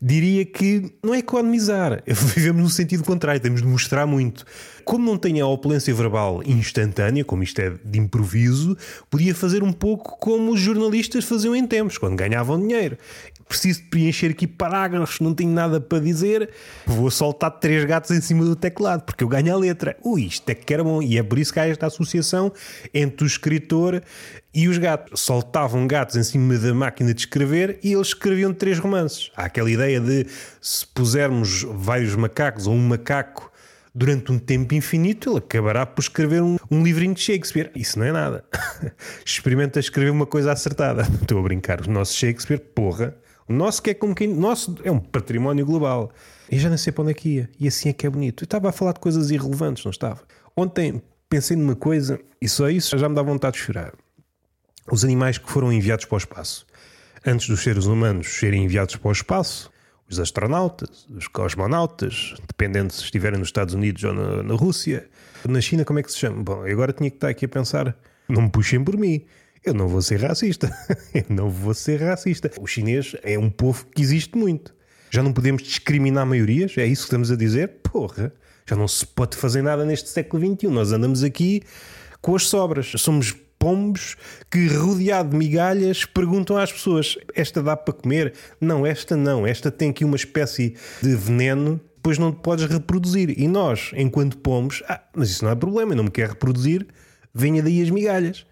diria 0.00 0.44
que 0.44 0.92
não 1.02 1.14
é 1.14 1.18
economizar. 1.18 2.02
Vivemos 2.06 2.62
no 2.62 2.70
sentido 2.70 3.04
contrário, 3.04 3.40
temos 3.40 3.62
de 3.62 3.68
mostrar 3.68 4.06
muito. 4.06 4.44
Como 4.84 5.04
não 5.04 5.18
tem 5.18 5.40
a 5.40 5.46
opulência 5.46 5.92
verbal 5.92 6.42
instantânea, 6.44 7.24
como 7.24 7.42
isto 7.42 7.60
é 7.60 7.72
de 7.84 7.98
improviso, 7.98 8.76
podia 9.10 9.34
fazer 9.34 9.62
um 9.62 9.72
pouco 9.72 10.16
como 10.18 10.52
os 10.52 10.60
jornalistas 10.60 11.24
faziam 11.24 11.56
em 11.56 11.66
tempos, 11.66 11.98
quando 11.98 12.16
ganhavam 12.16 12.60
dinheiro. 12.60 12.96
Preciso 13.48 13.82
de 13.82 13.88
preencher 13.88 14.32
aqui 14.32 14.46
parágrafos, 14.46 15.20
não 15.20 15.32
tenho 15.32 15.50
nada 15.50 15.80
para 15.80 16.00
dizer, 16.00 16.50
vou 16.84 17.10
soltar 17.10 17.50
três 17.52 17.84
gatos 17.84 18.10
em 18.10 18.20
cima 18.20 18.44
do 18.44 18.56
teclado, 18.56 19.04
porque 19.04 19.22
eu 19.22 19.28
ganho 19.28 19.54
a 19.54 19.56
letra. 19.56 19.96
Ui, 20.04 20.22
isto 20.22 20.48
é 20.50 20.54
que 20.54 20.74
era 20.74 20.82
bom. 20.82 21.00
E 21.00 21.16
é 21.16 21.22
por 21.22 21.38
isso 21.38 21.52
que 21.52 21.60
há 21.60 21.68
esta 21.68 21.86
associação 21.86 22.52
entre 22.92 23.24
o 23.24 23.26
escritor 23.26 24.02
e 24.52 24.68
os 24.68 24.78
gatos. 24.78 25.20
Soltavam 25.20 25.86
gatos 25.86 26.16
em 26.16 26.22
cima 26.24 26.58
da 26.58 26.74
máquina 26.74 27.14
de 27.14 27.20
escrever 27.20 27.78
e 27.82 27.92
eles 27.92 28.08
escreviam 28.08 28.52
três 28.52 28.78
romances. 28.78 29.30
Há 29.36 29.44
aquela 29.44 29.70
ideia 29.70 30.00
de 30.00 30.26
se 30.60 30.86
pusermos 30.86 31.62
vários 31.62 32.14
macacos 32.16 32.66
ou 32.66 32.74
um 32.74 32.88
macaco 32.88 33.52
durante 33.96 34.30
um 34.30 34.38
tempo 34.38 34.74
infinito, 34.74 35.30
ele 35.30 35.38
acabará 35.38 35.86
por 35.86 36.02
escrever 36.02 36.42
um, 36.42 36.58
um 36.70 36.84
livrinho 36.84 37.14
de 37.14 37.20
Shakespeare. 37.20 37.70
Isso 37.74 37.98
não 37.98 38.04
é 38.04 38.12
nada. 38.12 38.44
Experimenta 39.24 39.80
escrever 39.80 40.10
uma 40.10 40.26
coisa 40.26 40.52
acertada. 40.52 41.02
Estou 41.22 41.38
a 41.38 41.42
brincar. 41.42 41.80
O 41.80 41.90
nosso 41.90 42.14
Shakespeare, 42.14 42.58
porra. 42.58 43.16
O 43.48 43.52
nosso 43.52 43.82
que 43.82 43.90
é 43.90 43.94
como 43.94 44.14
quem. 44.14 44.28
Nosso 44.28 44.76
é 44.82 44.90
um 44.90 44.98
património 44.98 45.64
global. 45.64 46.10
E 46.50 46.58
já 46.58 46.68
não 46.68 46.76
sei 46.76 46.92
para 46.92 47.02
onde 47.02 47.12
é 47.12 47.14
que 47.14 47.28
ia. 47.28 47.50
E 47.58 47.68
assim 47.68 47.88
é 47.88 47.92
que 47.92 48.06
é 48.06 48.10
bonito. 48.10 48.42
Eu 48.42 48.46
estava 48.46 48.68
a 48.68 48.72
falar 48.72 48.92
de 48.92 49.00
coisas 49.00 49.30
irrelevantes, 49.30 49.84
não 49.84 49.90
estava? 49.90 50.20
Ontem 50.56 51.02
pensei 51.28 51.56
numa 51.56 51.76
coisa 51.76 52.18
e 52.40 52.48
só 52.48 52.68
isso 52.68 52.96
já 52.98 53.08
me 53.08 53.14
dá 53.14 53.22
vontade 53.22 53.56
de 53.56 53.62
chorar. 53.62 53.92
Os 54.90 55.04
animais 55.04 55.38
que 55.38 55.50
foram 55.50 55.72
enviados 55.72 56.04
para 56.04 56.14
o 56.14 56.18
espaço. 56.18 56.66
Antes 57.24 57.48
dos 57.48 57.62
seres 57.62 57.86
humanos 57.86 58.28
serem 58.28 58.64
enviados 58.64 58.94
para 58.96 59.08
o 59.08 59.12
espaço, 59.12 59.70
os 60.08 60.20
astronautas, 60.20 61.06
os 61.10 61.26
cosmonautas, 61.26 62.34
dependendo 62.46 62.92
se 62.92 63.02
estiverem 63.02 63.38
nos 63.38 63.48
Estados 63.48 63.74
Unidos 63.74 64.04
ou 64.04 64.12
na, 64.12 64.42
na 64.44 64.54
Rússia. 64.54 65.08
Na 65.44 65.60
China, 65.60 65.84
como 65.84 65.98
é 65.98 66.02
que 66.02 66.12
se 66.12 66.18
chama? 66.18 66.42
Bom, 66.42 66.64
agora 66.64 66.92
tinha 66.92 67.10
que 67.10 67.16
estar 67.16 67.28
aqui 67.28 67.44
a 67.44 67.48
pensar: 67.48 67.96
não 68.28 68.42
me 68.42 68.50
puxem 68.50 68.82
por 68.82 68.96
mim. 68.96 69.24
Eu 69.66 69.74
não 69.74 69.88
vou 69.88 70.00
ser 70.00 70.20
racista. 70.20 70.70
Eu 71.12 71.24
não 71.28 71.50
vou 71.50 71.74
ser 71.74 72.00
racista. 72.00 72.48
O 72.60 72.68
chinês 72.68 73.16
é 73.24 73.36
um 73.36 73.50
povo 73.50 73.84
que 73.92 74.00
existe 74.00 74.38
muito. 74.38 74.72
Já 75.10 75.24
não 75.24 75.32
podemos 75.32 75.60
discriminar 75.60 76.24
maiorias? 76.24 76.78
É 76.78 76.86
isso 76.86 77.02
que 77.02 77.06
estamos 77.08 77.32
a 77.32 77.36
dizer? 77.36 77.80
Porra, 77.82 78.32
já 78.64 78.76
não 78.76 78.86
se 78.86 79.04
pode 79.04 79.36
fazer 79.36 79.62
nada 79.62 79.84
neste 79.84 80.08
século 80.08 80.56
XXI. 80.56 80.68
Nós 80.68 80.92
andamos 80.92 81.24
aqui 81.24 81.62
com 82.22 82.36
as 82.36 82.46
sobras. 82.46 82.92
Somos 82.96 83.34
pombos 83.58 84.16
que, 84.48 84.68
rodeado 84.68 85.30
de 85.30 85.36
migalhas, 85.36 86.04
perguntam 86.04 86.56
às 86.56 86.72
pessoas: 86.72 87.18
esta 87.34 87.60
dá 87.60 87.76
para 87.76 87.92
comer? 87.92 88.34
Não, 88.60 88.86
esta 88.86 89.16
não. 89.16 89.44
Esta 89.44 89.68
tem 89.68 89.90
aqui 89.90 90.04
uma 90.04 90.16
espécie 90.16 90.76
de 91.02 91.16
veneno 91.16 91.80
depois 91.96 92.18
não 92.18 92.30
te 92.30 92.38
podes 92.38 92.66
reproduzir. 92.66 93.34
E 93.36 93.48
nós, 93.48 93.90
enquanto 93.96 94.38
pomos, 94.38 94.80
ah, 94.88 95.02
mas 95.12 95.28
isso 95.28 95.44
não 95.44 95.50
é 95.50 95.56
problema, 95.56 95.90
eu 95.90 95.96
não 95.96 96.04
me 96.04 96.10
quero 96.12 96.34
reproduzir, 96.34 96.86
venha 97.34 97.60
daí 97.60 97.82
as 97.82 97.90
migalhas. 97.90 98.46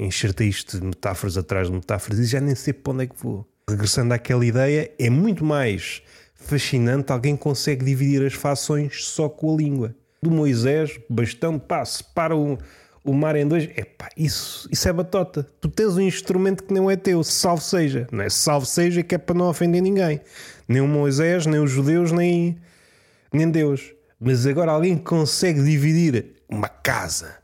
Enxertei 0.00 0.48
isto 0.48 0.80
de 0.80 0.86
metáforas 0.86 1.36
atrás 1.36 1.66
de 1.66 1.74
metáforas 1.74 2.18
e 2.18 2.24
já 2.24 2.40
nem 2.40 2.54
sei 2.54 2.72
para 2.72 2.94
onde 2.94 3.04
é 3.04 3.06
que 3.06 3.16
vou. 3.22 3.46
Regressando 3.68 4.14
àquela 4.14 4.46
ideia, 4.46 4.90
é 4.98 5.10
muito 5.10 5.44
mais 5.44 6.02
fascinante 6.34 7.12
alguém 7.12 7.36
consegue 7.36 7.84
dividir 7.84 8.24
as 8.24 8.32
fações 8.32 9.04
só 9.04 9.28
com 9.28 9.52
a 9.52 9.56
língua. 9.58 9.94
Do 10.22 10.30
Moisés, 10.30 10.98
bastão, 11.08 11.58
pá, 11.58 11.84
separa 11.84 12.34
o, 12.34 12.56
o 13.04 13.12
mar 13.12 13.36
em 13.36 13.46
dois. 13.46 13.64
Epá, 13.76 14.08
isso, 14.16 14.66
isso 14.72 14.88
é 14.88 14.92
batota. 14.92 15.46
Tu 15.60 15.68
tens 15.68 15.94
um 15.98 16.00
instrumento 16.00 16.64
que 16.64 16.72
não 16.72 16.90
é 16.90 16.96
teu, 16.96 17.22
salve 17.22 17.62
seja. 17.62 18.08
Não 18.10 18.24
é 18.24 18.30
salve 18.30 18.66
seja 18.66 19.02
que 19.02 19.14
é 19.14 19.18
para 19.18 19.36
não 19.36 19.50
ofender 19.50 19.82
ninguém. 19.82 20.18
Nem 20.66 20.80
o 20.80 20.88
Moisés, 20.88 21.44
nem 21.44 21.60
os 21.60 21.70
judeus, 21.70 22.10
nem, 22.10 22.56
nem 23.30 23.50
Deus. 23.50 23.92
Mas 24.18 24.46
agora 24.46 24.72
alguém 24.72 24.96
consegue 24.96 25.62
dividir 25.62 26.36
uma 26.48 26.68
casa, 26.68 27.36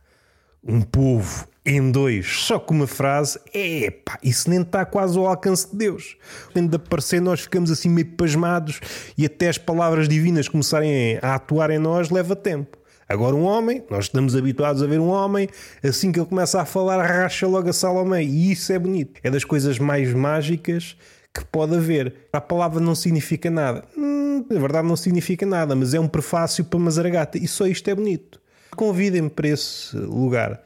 um 0.65 0.81
povo, 0.81 1.47
em 1.67 1.91
dois, 1.91 2.43
só 2.43 2.61
com 2.61 2.73
uma 2.73 2.87
frase, 2.87 3.41
é 3.53 3.91
pá, 3.91 4.17
isso 4.23 4.49
nem 4.49 4.63
está 4.63 4.85
quase 4.85 5.19
ao 5.19 5.27
alcance 5.27 5.69
de 5.69 5.77
Deus. 5.77 6.17
Tendo 6.55 6.71
de 6.71 6.77
aparecer, 6.77 7.21
nós 7.21 7.41
ficamos 7.41 7.73
assim 7.73 7.89
meio 7.89 8.07
pasmados 8.13 8.81
e 9.19 9.27
até 9.27 9.49
as 9.49 9.59
palavras 9.59 10.09
divinas 10.09 10.49
começarem 10.49 11.19
a 11.21 11.35
atuar 11.35 11.71
em 11.71 11.79
nós 11.79 12.09
leva 12.09 12.37
tempo. 12.37 12.79
Agora, 13.09 13.35
um 13.35 13.43
homem, 13.43 13.85
nós 13.91 14.05
estamos 14.05 14.37
habituados 14.37 14.81
a 14.81 14.87
ver 14.87 15.01
um 15.01 15.09
homem, 15.09 15.49
assim 15.83 16.13
que 16.13 16.21
ele 16.21 16.27
começa 16.27 16.61
a 16.61 16.65
falar, 16.65 17.05
racha 17.05 17.47
logo 17.49 17.69
a 17.69 17.73
sala 17.73 17.99
ao 17.99 18.07
meio, 18.07 18.29
e 18.29 18.53
isso 18.53 18.73
é 18.73 18.79
bonito. 18.79 19.21
É 19.25 19.31
das 19.31 19.45
coisas 19.45 19.79
mais 19.79 20.13
mágicas 20.13 20.97
que 21.35 21.45
pode 21.45 21.75
haver. 21.75 22.15
A 22.33 22.41
palavra 22.41 22.81
não 22.81 22.95
significa 22.95 23.51
nada. 23.51 23.85
Hum, 23.97 24.45
na 24.49 24.61
verdade, 24.61 24.87
não 24.87 24.97
significa 24.97 25.45
nada, 25.45 25.75
mas 25.75 25.95
é 25.95 26.01
um 26.01 26.09
prefácio 26.09 26.65
para 26.65 26.79
uma 26.79 26.91
zaragata, 26.91 27.39
e 27.39 27.49
só 27.49 27.67
isto 27.67 27.89
é 27.91 27.95
bonito. 27.95 28.41
Convidem-me 28.77 29.31
para 29.31 29.49
esse 29.49 29.97
lugar 29.97 30.61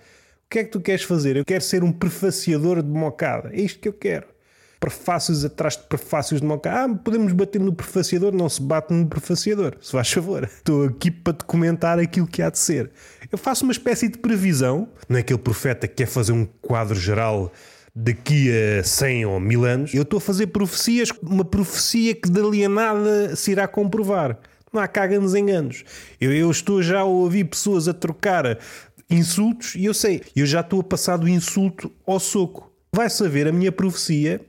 que 0.51 0.59
é 0.59 0.65
que 0.65 0.71
tu 0.71 0.81
queres 0.81 1.05
fazer? 1.05 1.37
Eu 1.37 1.45
quero 1.45 1.63
ser 1.63 1.85
um 1.85 1.93
prefaciador 1.93 2.83
de 2.83 2.91
mocada. 2.91 3.51
É 3.53 3.61
isto 3.61 3.79
que 3.79 3.89
eu 3.89 3.93
quero. 3.93 4.27
Prefácios 4.81 5.45
atrás 5.45 5.77
de 5.77 5.85
prefácios 5.85 6.41
de 6.41 6.47
mocada. 6.47 6.93
Ah, 6.93 6.97
podemos 6.97 7.33
bater 7.33 7.61
no 7.61 7.73
prefaciador? 7.73 8.33
Não 8.33 8.49
se 8.49 8.61
bate 8.61 8.93
no 8.93 9.07
prefaciador, 9.07 9.77
se 9.81 9.93
faz 9.93 10.11
favor. 10.11 10.45
Estou 10.57 10.87
aqui 10.87 11.11
para 11.11 11.35
te 11.35 11.45
comentar 11.45 12.01
aquilo 12.01 12.27
que 12.27 12.43
há 12.43 12.51
de 12.51 12.59
ser. 12.59 12.91
Eu 13.31 13.39
faço 13.39 13.63
uma 13.63 13.73
espécie 13.73 14.09
de 14.09 14.19
previsão. 14.19 14.89
Não 15.09 15.19
é 15.19 15.21
aquele 15.21 15.39
profeta 15.39 15.87
que 15.87 15.95
quer 15.95 16.07
fazer 16.07 16.33
um 16.33 16.45
quadro 16.61 16.99
geral 16.99 17.53
daqui 17.95 18.51
a 18.51 18.83
100 18.83 19.27
ou 19.27 19.39
1000 19.39 19.65
anos. 19.65 19.95
Eu 19.95 20.03
estou 20.03 20.17
a 20.17 20.21
fazer 20.21 20.49
profecias, 20.49 21.11
uma 21.23 21.45
profecia 21.45 22.13
que 22.13 22.29
dali 22.29 22.65
a 22.65 22.69
nada 22.69 23.37
se 23.37 23.53
irá 23.53 23.69
comprovar. 23.69 24.41
Não 24.73 24.81
há 24.81 24.87
caga-nos 24.87 25.35
enganos. 25.35 25.85
Eu, 26.21 26.33
eu, 26.33 26.49
estou 26.49 26.81
já 26.81 27.01
a 27.01 27.05
ouvir 27.05 27.45
pessoas 27.45 27.89
a 27.89 27.93
trocar 27.93 28.57
insultos 29.11 29.75
e 29.75 29.85
eu 29.85 29.93
sei, 29.93 30.23
eu 30.35 30.47
já 30.47 30.61
estou 30.61 30.81
a 30.81 30.85
passar 30.85 31.17
do 31.17 31.29
insulto 31.29 31.91
ao 32.07 32.21
soco. 32.21 32.73
Vai 32.95 33.11
saber, 33.11 33.47
a 33.47 33.53
minha 33.53 33.73
profecia 33.73 34.41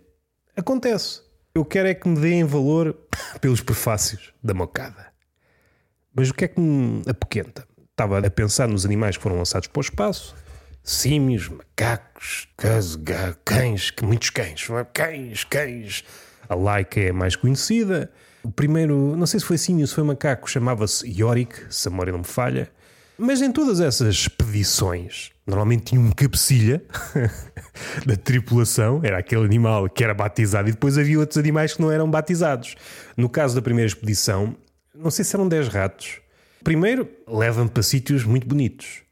acontece. 0.55 1.21
Eu 1.53 1.65
quero 1.65 1.87
é 1.87 1.93
que 1.93 2.07
me 2.07 2.19
deem 2.19 2.43
valor 2.43 2.97
pelos 3.41 3.61
prefácios 3.61 4.33
da 4.41 4.53
mocada. 4.53 5.11
Mas 6.13 6.29
o 6.29 6.33
que 6.33 6.45
é 6.45 6.47
que 6.47 6.59
me 6.59 7.01
apoquenta? 7.07 7.67
Estava 7.89 8.19
a 8.19 8.29
pensar 8.29 8.67
nos 8.67 8.85
animais 8.85 9.17
que 9.17 9.23
foram 9.23 9.37
lançados 9.37 9.67
para 9.67 9.79
o 9.79 9.81
espaço. 9.81 10.35
Símios, 10.83 11.47
macacos, 11.47 12.47
cães, 13.45 13.91
muitos 14.01 14.29
cães, 14.29 14.67
cães, 14.93 15.43
cães. 15.43 16.03
A 16.49 16.55
Laika 16.55 16.99
é 16.99 17.11
mais 17.11 17.35
conhecida. 17.35 18.11
O 18.43 18.51
primeiro, 18.51 19.15
não 19.15 19.27
sei 19.27 19.39
se 19.39 19.45
foi 19.45 19.57
símio, 19.57 19.85
se 19.85 19.93
foi 19.93 20.03
macaco, 20.03 20.49
chamava-se 20.49 21.07
Yorick, 21.07 21.65
se 21.69 21.87
a 21.87 21.91
memória 21.91 22.11
não 22.11 22.19
me 22.19 22.25
falha. 22.25 22.71
Mas 23.23 23.39
em 23.39 23.51
todas 23.51 23.79
essas 23.79 24.15
expedições, 24.15 25.29
normalmente 25.45 25.83
tinha 25.83 26.01
um 26.01 26.09
cabecilha 26.09 26.83
da 28.03 28.15
tripulação, 28.15 28.99
era 29.03 29.19
aquele 29.19 29.45
animal 29.45 29.87
que 29.87 30.03
era 30.03 30.11
batizado, 30.11 30.69
e 30.69 30.71
depois 30.71 30.97
havia 30.97 31.19
outros 31.19 31.37
animais 31.37 31.75
que 31.75 31.81
não 31.83 31.91
eram 31.91 32.09
batizados. 32.09 32.75
No 33.15 33.29
caso 33.29 33.53
da 33.53 33.61
primeira 33.61 33.87
expedição, 33.87 34.55
não 34.95 35.11
sei 35.11 35.23
se 35.23 35.35
eram 35.35 35.47
10 35.47 35.67
ratos. 35.67 36.19
Primeiro, 36.63 37.07
levam 37.27 37.67
para 37.67 37.83
sítios 37.83 38.23
muito 38.23 38.47
bonitos. 38.47 39.03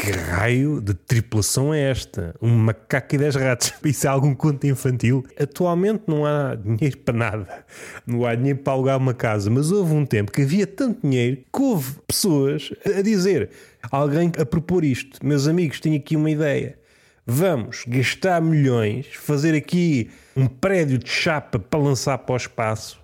Que 0.00 0.12
raio 0.12 0.80
de 0.80 0.94
tripulação 0.94 1.74
é 1.74 1.90
esta? 1.90 2.34
Um 2.40 2.56
macaco 2.56 3.16
e 3.16 3.18
10 3.18 3.34
ratos. 3.34 3.74
Isso 3.84 4.06
é 4.06 4.10
algum 4.10 4.34
conto 4.34 4.66
infantil? 4.66 5.24
Atualmente 5.38 6.04
não 6.06 6.24
há 6.24 6.54
dinheiro 6.54 6.98
para 6.98 7.16
nada. 7.16 7.64
Não 8.06 8.24
há 8.24 8.34
dinheiro 8.34 8.60
para 8.60 8.72
alugar 8.72 8.96
uma 8.96 9.12
casa. 9.12 9.50
Mas 9.50 9.72
houve 9.72 9.92
um 9.94 10.06
tempo 10.06 10.30
que 10.30 10.42
havia 10.42 10.66
tanto 10.66 11.02
dinheiro 11.02 11.38
que 11.52 11.60
houve 11.60 11.96
pessoas 12.06 12.72
a 12.86 13.02
dizer, 13.02 13.50
alguém 13.90 14.30
a 14.38 14.46
propor 14.46 14.84
isto. 14.84 15.18
Meus 15.24 15.48
amigos, 15.48 15.80
tenho 15.80 15.96
aqui 15.96 16.16
uma 16.16 16.30
ideia. 16.30 16.78
Vamos 17.26 17.84
gastar 17.86 18.40
milhões, 18.40 19.06
fazer 19.12 19.54
aqui 19.54 20.10
um 20.36 20.46
prédio 20.46 20.96
de 20.96 21.10
chapa 21.10 21.58
para 21.58 21.78
lançar 21.78 22.18
para 22.18 22.34
o 22.34 22.36
espaço. 22.36 23.00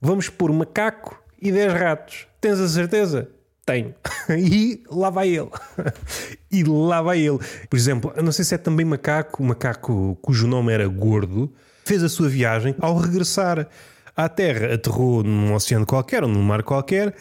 Vamos 0.00 0.28
pôr 0.28 0.50
macaco 0.52 1.22
e 1.40 1.52
10 1.52 1.72
ratos. 1.74 2.26
Tens 2.40 2.58
a 2.58 2.68
certeza? 2.68 3.28
Tenho. 3.68 3.94
e 4.32 4.82
lá 4.90 5.10
vai 5.10 5.28
ele. 5.28 5.50
e 6.50 6.64
lá 6.64 7.02
vai 7.02 7.20
ele. 7.20 7.38
Por 7.68 7.76
exemplo, 7.76 8.14
não 8.22 8.32
sei 8.32 8.42
se 8.42 8.54
é 8.54 8.58
também 8.58 8.86
macaco, 8.86 9.44
macaco 9.44 10.16
cujo 10.22 10.46
nome 10.46 10.72
era 10.72 10.88
Gordo, 10.88 11.52
fez 11.84 12.02
a 12.02 12.08
sua 12.08 12.30
viagem. 12.30 12.74
Ao 12.80 12.96
regressar 12.96 13.68
à 14.16 14.26
Terra, 14.26 14.72
aterrou 14.72 15.22
num 15.22 15.52
oceano 15.52 15.84
qualquer 15.84 16.22
ou 16.22 16.30
num 16.30 16.42
mar 16.42 16.62
qualquer, 16.62 17.14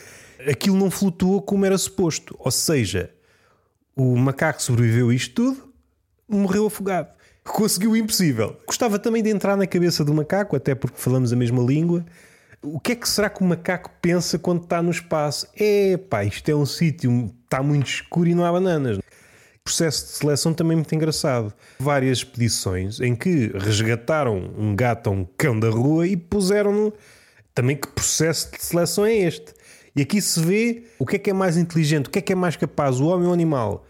aquilo 0.50 0.78
não 0.78 0.90
flutuou 0.90 1.42
como 1.42 1.66
era 1.66 1.78
suposto. 1.78 2.34
Ou 2.40 2.50
seja, 2.50 3.12
o 3.94 4.16
macaco 4.16 4.64
sobreviveu 4.64 5.10
a 5.10 5.14
isto 5.14 5.36
tudo, 5.36 5.74
morreu 6.30 6.66
afogado. 6.68 7.10
Conseguiu 7.44 7.92
o 7.92 7.98
impossível. 7.98 8.58
Gostava 8.66 8.98
também 8.98 9.22
de 9.22 9.30
entrar 9.30 9.58
na 9.58 9.68
cabeça 9.68 10.02
do 10.06 10.14
macaco, 10.14 10.56
até 10.56 10.74
porque 10.74 10.98
falamos 10.98 11.34
a 11.34 11.36
mesma 11.36 11.62
língua 11.62 12.06
o 12.74 12.80
que 12.80 12.92
é 12.92 12.96
que 12.96 13.08
será 13.08 13.30
que 13.30 13.42
o 13.42 13.46
macaco 13.46 13.92
pensa 14.02 14.38
quando 14.38 14.64
está 14.64 14.82
no 14.82 14.92
espaço? 14.92 15.48
É 15.56 15.98
pá, 15.98 16.24
isto 16.24 16.50
é 16.50 16.56
um 16.56 16.66
sítio, 16.66 17.34
está 17.44 17.64
muito 17.64 17.88
escuro 17.88 18.30
e 18.30 18.36
não 18.36 18.46
há 18.46 18.52
bananas. 18.52 18.98
O 18.98 19.02
processo 19.64 20.06
de 20.06 20.12
seleção 20.14 20.54
também 20.54 20.74
é 20.74 20.76
muito 20.76 20.96
engraçado. 20.96 21.54
Várias 21.80 22.20
expedições 22.20 23.00
em 23.02 23.16
que 23.16 23.52
resgataram 23.54 24.54
um 24.58 24.76
gato 24.76 25.08
ou 25.08 25.16
um 25.18 25.28
cão 25.38 25.60
da 25.60 25.70
rua 25.70 26.08
e 26.08 26.16
puseram-no. 26.16 26.94
Também 27.54 27.76
que 27.76 27.88
processo 27.88 28.52
de 28.52 28.64
seleção 28.64 29.06
é 29.06 29.16
este? 29.16 29.54
E 29.96 30.02
aqui 30.02 30.22
se 30.22 30.40
vê 30.40 30.84
o 31.00 31.06
que 31.06 31.16
é 31.16 31.20
que 31.20 31.30
é 31.32 31.34
mais 31.34 31.58
inteligente, 31.58 32.08
o 32.08 32.10
que 32.10 32.20
é 32.20 32.22
que 32.22 32.32
é 32.32 32.36
mais 32.36 32.56
capaz, 32.56 33.00
o 33.00 33.08
homem 33.08 33.26
ou 33.26 33.32
o 33.32 33.34
animal. 33.34 33.86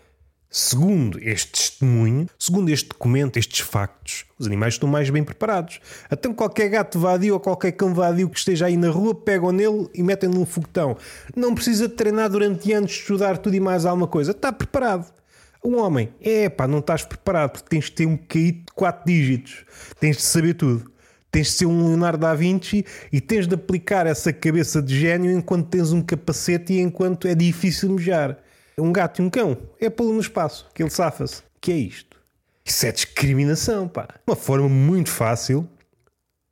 Segundo 0.50 1.20
este 1.22 1.52
testemunho, 1.52 2.30
segundo 2.40 2.70
este 2.70 2.88
documento, 2.88 3.38
estes 3.38 3.60
factos, 3.60 4.26
os 4.40 4.48
animais 4.48 4.76
estão 4.76 4.88
mais 4.88 5.10
bem 5.10 5.22
preparados. 5.22 5.82
Então 6.10 6.34
qualquer 6.34 6.70
gato 6.70 6.98
vadio 6.98 7.34
ou 7.34 7.40
qualquer 7.40 7.74
cão 7.74 7.94
vadio 7.94 8.30
que 8.30 8.40
esteja 8.40 8.68
aí 8.68 8.78
na 8.78 8.90
rua, 8.90 9.14
pegam 9.14 9.52
nele 9.52 9.90
e 9.94 10.02
metem 10.02 10.30
num 10.30 10.46
foguetão. 10.46 10.96
Não 11.36 11.54
precisa 11.54 11.90
de 11.90 11.96
treinar 11.96 12.30
durante 12.30 12.72
anos, 12.72 12.92
estudar 12.92 13.38
tudo 13.38 13.58
e 13.58 13.60
mais 13.60 13.86
alguma 13.86 14.08
coisa. 14.08 14.32
Está 14.32 14.52
preparado. 14.54 15.12
Um 15.64 15.80
homem, 15.80 16.14
é 16.22 16.48
pá, 16.48 16.66
não 16.66 16.80
estás 16.80 17.04
preparado 17.04 17.52
porque 17.52 17.68
tens 17.68 17.86
de 17.86 17.92
ter 17.92 18.06
um 18.06 18.16
QI 18.16 18.54
de 18.54 18.72
4 18.74 19.04
dígitos. 19.06 19.66
Tens 20.00 20.16
de 20.16 20.24
saber 20.24 20.54
tudo. 20.54 20.90
Tens 21.30 21.48
de 21.48 21.54
ser 21.54 21.66
um 21.66 21.88
Leonardo 21.90 22.20
da 22.20 22.34
Vinci 22.34 22.86
e 23.12 23.20
tens 23.20 23.48
de 23.48 23.56
aplicar 23.56 24.08
essa 24.08 24.32
cabeça 24.32 24.82
de 24.82 24.98
gênio 24.98 25.30
enquanto 25.30 25.68
tens 25.68 25.92
um 25.92 26.02
capacete 26.02 26.74
e 26.74 26.80
enquanto 26.80 27.28
é 27.28 27.36
difícil 27.36 27.90
mejar 27.90 28.40
um 28.80 28.92
gato 28.92 29.22
e 29.22 29.26
um 29.26 29.30
cão, 29.30 29.58
é 29.80 29.90
pô-lo 29.90 30.14
no 30.14 30.20
espaço, 30.20 30.68
que 30.74 30.84
ele 30.84 30.90
safa-se. 30.90 31.42
Que 31.60 31.72
é 31.72 31.78
isto? 31.78 32.18
Isso 32.64 32.86
é 32.86 32.92
discriminação, 32.92 33.88
pá. 33.88 34.08
Uma 34.28 34.36
forma 34.36 34.70
muito 34.70 35.10
fácil 35.10 35.68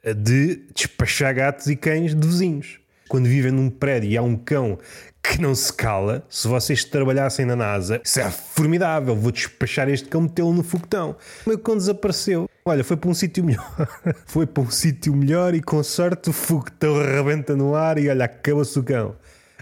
de 0.04 0.68
despachar 0.74 1.36
gatos 1.36 1.68
e 1.68 1.76
cães 1.76 2.16
de 2.16 2.28
vizinhos. 2.28 2.80
Quando 3.08 3.28
vivem 3.28 3.52
num 3.52 3.70
prédio 3.70 4.10
e 4.10 4.18
há 4.18 4.24
um 4.24 4.36
cão 4.36 4.80
que 5.22 5.40
não 5.40 5.54
se 5.54 5.72
cala, 5.72 6.26
se 6.28 6.48
vocês 6.48 6.84
trabalhassem 6.84 7.46
na 7.46 7.56
NASA, 7.56 8.02
isso 8.04 8.20
é 8.20 8.32
formidável, 8.32 9.16
vou 9.16 9.32
despachar 9.32 9.88
este 9.90 10.08
cão, 10.08 10.22
metê-lo 10.22 10.54
no 10.54 10.64
foguetão. 10.64 11.16
O 11.46 11.50
meu 11.50 11.60
cão 11.60 11.78
desapareceu. 11.78 12.50
Olha, 12.66 12.84
foi 12.84 12.98
para 12.98 13.10
um 13.10 13.14
sítio 13.14 13.44
melhor. 13.44 13.88
foi 14.26 14.48
para 14.48 14.64
um 14.64 14.72
sítio 14.72 15.16
melhor 15.16 15.54
e 15.54 15.62
com 15.62 15.84
sorte 15.84 16.32
o 16.32 16.34
foguetão 16.34 16.98
rebenta 16.98 17.56
no 17.56 17.76
ar 17.76 18.00
e 18.00 18.10
olha, 18.10 18.26
acaba-se 18.26 18.80
o 18.80 18.84
cão. 18.84 19.16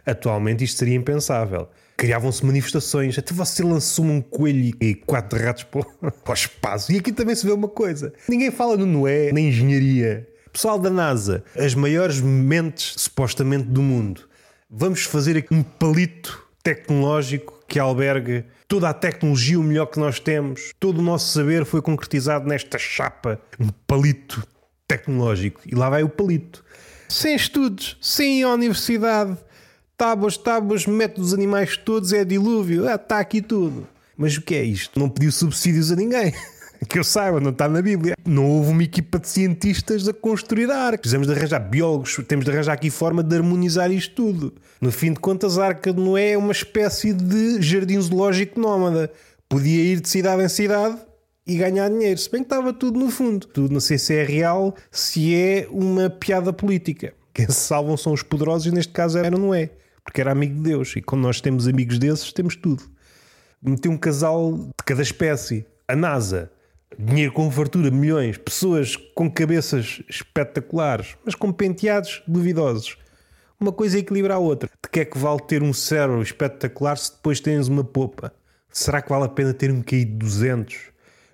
Atualmente 0.05 0.63
isto 0.63 0.77
seria 0.77 0.95
impensável 0.95 1.67
criavam-se 1.97 2.45
manifestações. 2.45 3.17
Até 3.17 3.33
você 3.33 3.63
lançou 3.63 4.05
um 4.05 4.21
coelho 4.21 4.75
e 4.81 4.95
quatro 4.95 5.41
ratos 5.41 5.63
para 5.69 5.83
o 6.27 6.33
espaço. 6.33 6.91
E 6.91 6.97
aqui 6.97 7.11
também 7.11 7.35
se 7.35 7.45
vê 7.45 7.51
uma 7.51 7.67
coisa: 7.67 8.13
ninguém 8.27 8.51
fala 8.51 8.77
no 8.77 8.85
Noé, 8.85 9.31
na 9.31 9.39
engenharia. 9.39 10.27
Pessoal 10.51 10.77
da 10.77 10.89
NASA, 10.89 11.43
as 11.57 11.73
maiores 11.73 12.21
mentes 12.21 12.93
supostamente 12.97 13.65
do 13.65 13.81
mundo. 13.81 14.21
Vamos 14.69 15.03
fazer 15.03 15.35
aqui 15.35 15.53
um 15.53 15.63
palito 15.63 16.47
tecnológico 16.61 17.63
que 17.67 17.79
albergue 17.79 18.45
toda 18.67 18.89
a 18.89 18.93
tecnologia, 18.93 19.59
o 19.59 19.63
melhor 19.63 19.87
que 19.87 19.99
nós 19.99 20.19
temos. 20.19 20.71
Todo 20.79 20.99
o 20.99 21.01
nosso 21.01 21.31
saber 21.33 21.65
foi 21.65 21.81
concretizado 21.81 22.47
nesta 22.47 22.77
chapa, 22.77 23.39
um 23.59 23.69
palito 23.87 24.47
tecnológico. 24.87 25.61
E 25.65 25.73
lá 25.73 25.89
vai 25.89 26.03
o 26.03 26.09
palito. 26.09 26.63
Sem 27.09 27.35
estudos, 27.35 27.97
sem 28.01 28.45
universidade, 28.45 29.37
Tábuas, 29.97 30.37
tábuas, 30.37 30.85
mete 30.85 31.21
os 31.21 31.33
animais 31.33 31.77
todos, 31.77 32.11
é 32.13 32.25
dilúvio, 32.25 32.87
ah, 32.87 32.95
está 32.95 33.19
aqui 33.19 33.41
tudo. 33.41 33.87
Mas 34.17 34.37
o 34.37 34.41
que 34.41 34.55
é 34.55 34.63
isto? 34.63 34.99
Não 34.99 35.09
pediu 35.09 35.31
subsídios 35.31 35.91
a 35.91 35.95
ninguém. 35.95 36.33
Que 36.89 36.99
eu 36.99 37.03
saiba, 37.03 37.39
não 37.39 37.51
está 37.51 37.69
na 37.69 37.81
Bíblia. 37.81 38.13
Não 38.25 38.45
houve 38.45 38.71
uma 38.71 38.83
equipa 38.83 39.17
de 39.17 39.29
cientistas 39.29 40.05
a 40.05 40.13
construir 40.13 40.69
a 40.69 40.77
arca. 40.77 40.97
Precisamos 40.97 41.27
de 41.27 41.33
arranjar 41.33 41.59
biólogos, 41.59 42.19
temos 42.27 42.43
de 42.43 42.51
arranjar 42.51 42.73
aqui 42.73 42.89
forma 42.89 43.23
de 43.23 43.37
harmonizar 43.37 43.89
isto 43.89 44.15
tudo. 44.15 44.53
No 44.81 44.91
fim 44.91 45.13
de 45.13 45.19
contas, 45.21 45.57
a 45.57 45.67
arca 45.67 45.93
de 45.93 46.01
Noé 46.01 46.31
é 46.31 46.37
uma 46.37 46.51
espécie 46.51 47.13
de 47.13 47.61
jardim 47.61 48.01
zoológico 48.01 48.59
nómada. 48.59 49.09
Podia 49.47 49.81
ir 49.81 50.01
de 50.01 50.09
cidade 50.09 50.43
em 50.43 50.49
cidade 50.49 50.97
e 51.45 51.55
ganhar 51.55 51.89
dinheiro. 51.89 52.19
Se 52.19 52.29
bem 52.29 52.41
que 52.41 52.47
estava 52.47 52.73
tudo 52.73 52.99
no 52.99 53.09
fundo. 53.09 53.47
Tudo 53.47 53.73
não 53.73 53.79
sei 53.79 53.97
se 53.97 54.15
é 54.15 54.23
real, 54.23 54.75
se 54.91 55.33
é 55.33 55.67
uma 55.71 56.09
piada 56.09 56.51
política. 56.51 57.13
Quem 57.33 57.47
se 57.47 57.53
salvam 57.53 57.97
são 57.97 58.13
os 58.13 58.23
poderosos 58.23 58.67
e 58.67 58.71
neste 58.71 58.93
caso 58.93 59.17
era 59.17 59.31
Noé, 59.31 59.71
porque 60.03 60.21
era 60.21 60.31
amigo 60.31 60.55
de 60.55 60.61
Deus. 60.61 60.95
E 60.95 61.01
quando 61.01 61.21
nós 61.21 61.41
temos 61.41 61.67
amigos 61.67 61.97
desses, 61.99 62.31
temos 62.33 62.55
tudo. 62.55 62.83
Meteu 63.61 63.91
um 63.91 63.97
casal 63.97 64.53
de 64.57 64.83
cada 64.85 65.01
espécie. 65.01 65.65
A 65.87 65.95
NASA 65.95 66.51
Dinheiro 66.97 67.33
com 67.33 67.49
fartura, 67.49 67.89
milhões, 67.89 68.37
pessoas 68.37 68.95
com 68.95 69.29
cabeças 69.29 70.01
espetaculares, 70.07 71.15
mas 71.25 71.33
com 71.33 71.51
penteados 71.51 72.21
duvidosos. 72.27 72.97
Uma 73.59 73.71
coisa 73.71 73.97
equilibra 73.97 74.35
a 74.35 74.37
outra. 74.37 74.69
De 74.83 74.89
que 74.89 74.99
é 74.99 75.05
que 75.05 75.17
vale 75.17 75.39
ter 75.41 75.63
um 75.63 75.73
cérebro 75.73 76.21
espetacular 76.21 76.97
se 76.97 77.11
depois 77.11 77.39
tens 77.39 77.67
uma 77.67 77.83
popa? 77.83 78.31
Será 78.69 79.01
que 79.01 79.09
vale 79.09 79.25
a 79.25 79.29
pena 79.29 79.53
ter 79.53 79.71
um 79.71 79.81
QI 79.81 80.05
de 80.05 80.13
200 80.13 80.92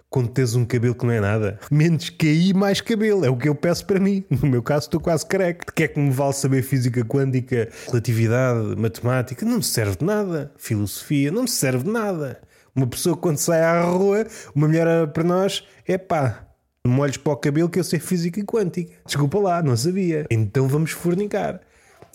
quando 0.10 0.30
tens 0.30 0.56
um 0.56 0.66
cabelo 0.66 0.96
que 0.96 1.06
não 1.06 1.14
é 1.14 1.20
nada? 1.20 1.60
Menos 1.70 2.10
QI, 2.10 2.54
mais 2.54 2.82
cabelo. 2.82 3.24
É 3.24 3.30
o 3.30 3.38
que 3.38 3.48
eu 3.48 3.54
peço 3.54 3.86
para 3.86 4.00
mim. 4.00 4.24
No 4.42 4.50
meu 4.50 4.64
caso, 4.64 4.88
estou 4.88 5.00
quase 5.00 5.26
careca. 5.26 5.66
De 5.66 5.72
que 5.72 5.84
é 5.84 5.88
que 5.88 6.00
me 6.00 6.12
vale 6.12 6.34
saber 6.34 6.64
física 6.64 7.04
quântica, 7.06 7.70
relatividade, 7.86 8.76
matemática? 8.76 9.46
Não 9.46 9.58
me 9.58 9.64
serve 9.64 9.98
de 9.98 10.06
nada. 10.06 10.52
Filosofia, 10.58 11.32
não 11.32 11.44
me 11.44 11.48
serve 11.48 11.84
de 11.84 11.92
nada. 11.92 12.42
Uma 12.76 12.88
pessoa 12.88 13.16
quando 13.16 13.38
sai 13.38 13.62
à 13.62 13.82
rua, 13.84 14.26
uma 14.56 14.68
mulher 14.68 15.08
para 15.08 15.24
nós 15.24 15.64
é 15.86 15.98
pá, 15.98 16.48
molhos 16.88 17.18
para 17.18 17.34
o 17.34 17.38
cabelo 17.38 17.70
que 17.70 17.80
eu 17.80 17.84
sei 17.84 18.00
física 18.00 18.44
quântica. 18.44 18.94
Desculpa 19.06 19.38
lá, 19.38 19.62
não 19.62 19.76
sabia. 19.76 20.26
Então 20.32 20.68
vamos 20.68 20.92
fornicar. 20.92 21.60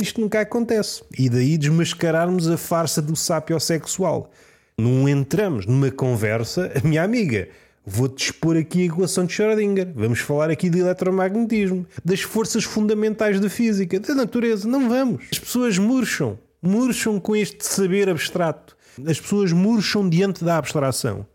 Isto 0.01 0.21
nunca 0.21 0.41
acontece. 0.41 1.03
E 1.17 1.29
daí 1.29 1.57
desmascararmos 1.57 2.49
a 2.49 2.57
farsa 2.57 3.01
do 3.01 3.15
sapiosexual. 3.15 4.31
Não 4.77 5.09
entramos 5.09 5.67
numa 5.67 5.91
conversa, 5.91 6.73
a 6.75 6.87
minha 6.87 7.05
amiga, 7.05 7.49
vou-te 7.85 8.27
expor 8.27 8.57
aqui 8.57 8.83
a 8.83 8.87
equação 8.87 9.25
de 9.25 9.35
Schrödinger. 9.35 9.93
Vamos 9.95 10.21
falar 10.21 10.51
aqui 10.51 10.71
de 10.71 10.79
eletromagnetismo, 10.79 11.87
das 12.05 12.21
forças 12.21 12.65
fundamentais 12.65 13.41
da 13.41 13.51
física, 13.51 14.01
da 14.01 14.15
natureza. 14.15 14.67
Não 14.69 14.89
vamos. 14.89 15.25
As 15.31 15.39
pessoas 15.39 15.79
murcham, 15.79 16.39
murcham 16.63 17.21
com 17.21 17.37
este 17.37 17.65
saber 17.67 18.09
abstrato. 18.09 18.77
As 19.07 19.21
pessoas 19.21 19.53
murcham 19.53 20.09
diante 20.09 20.45
da 20.45 20.57
abstração. 20.57 21.27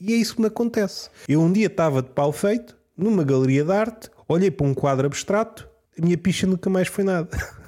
E 0.00 0.12
é 0.12 0.16
isso 0.16 0.34
que 0.34 0.40
me 0.40 0.48
acontece. 0.48 1.08
Eu 1.26 1.40
um 1.40 1.50
dia 1.50 1.66
estava 1.66 2.02
de 2.02 2.10
pau 2.10 2.30
feito, 2.30 2.76
numa 2.96 3.24
galeria 3.24 3.64
de 3.64 3.72
arte, 3.72 4.10
olhei 4.28 4.50
para 4.50 4.66
um 4.66 4.74
quadro 4.74 5.06
abstrato, 5.06 5.68
a 5.98 6.04
minha 6.04 6.18
picha 6.18 6.46
nunca 6.46 6.68
mais 6.68 6.88
foi 6.88 7.04
nada. 7.04 7.30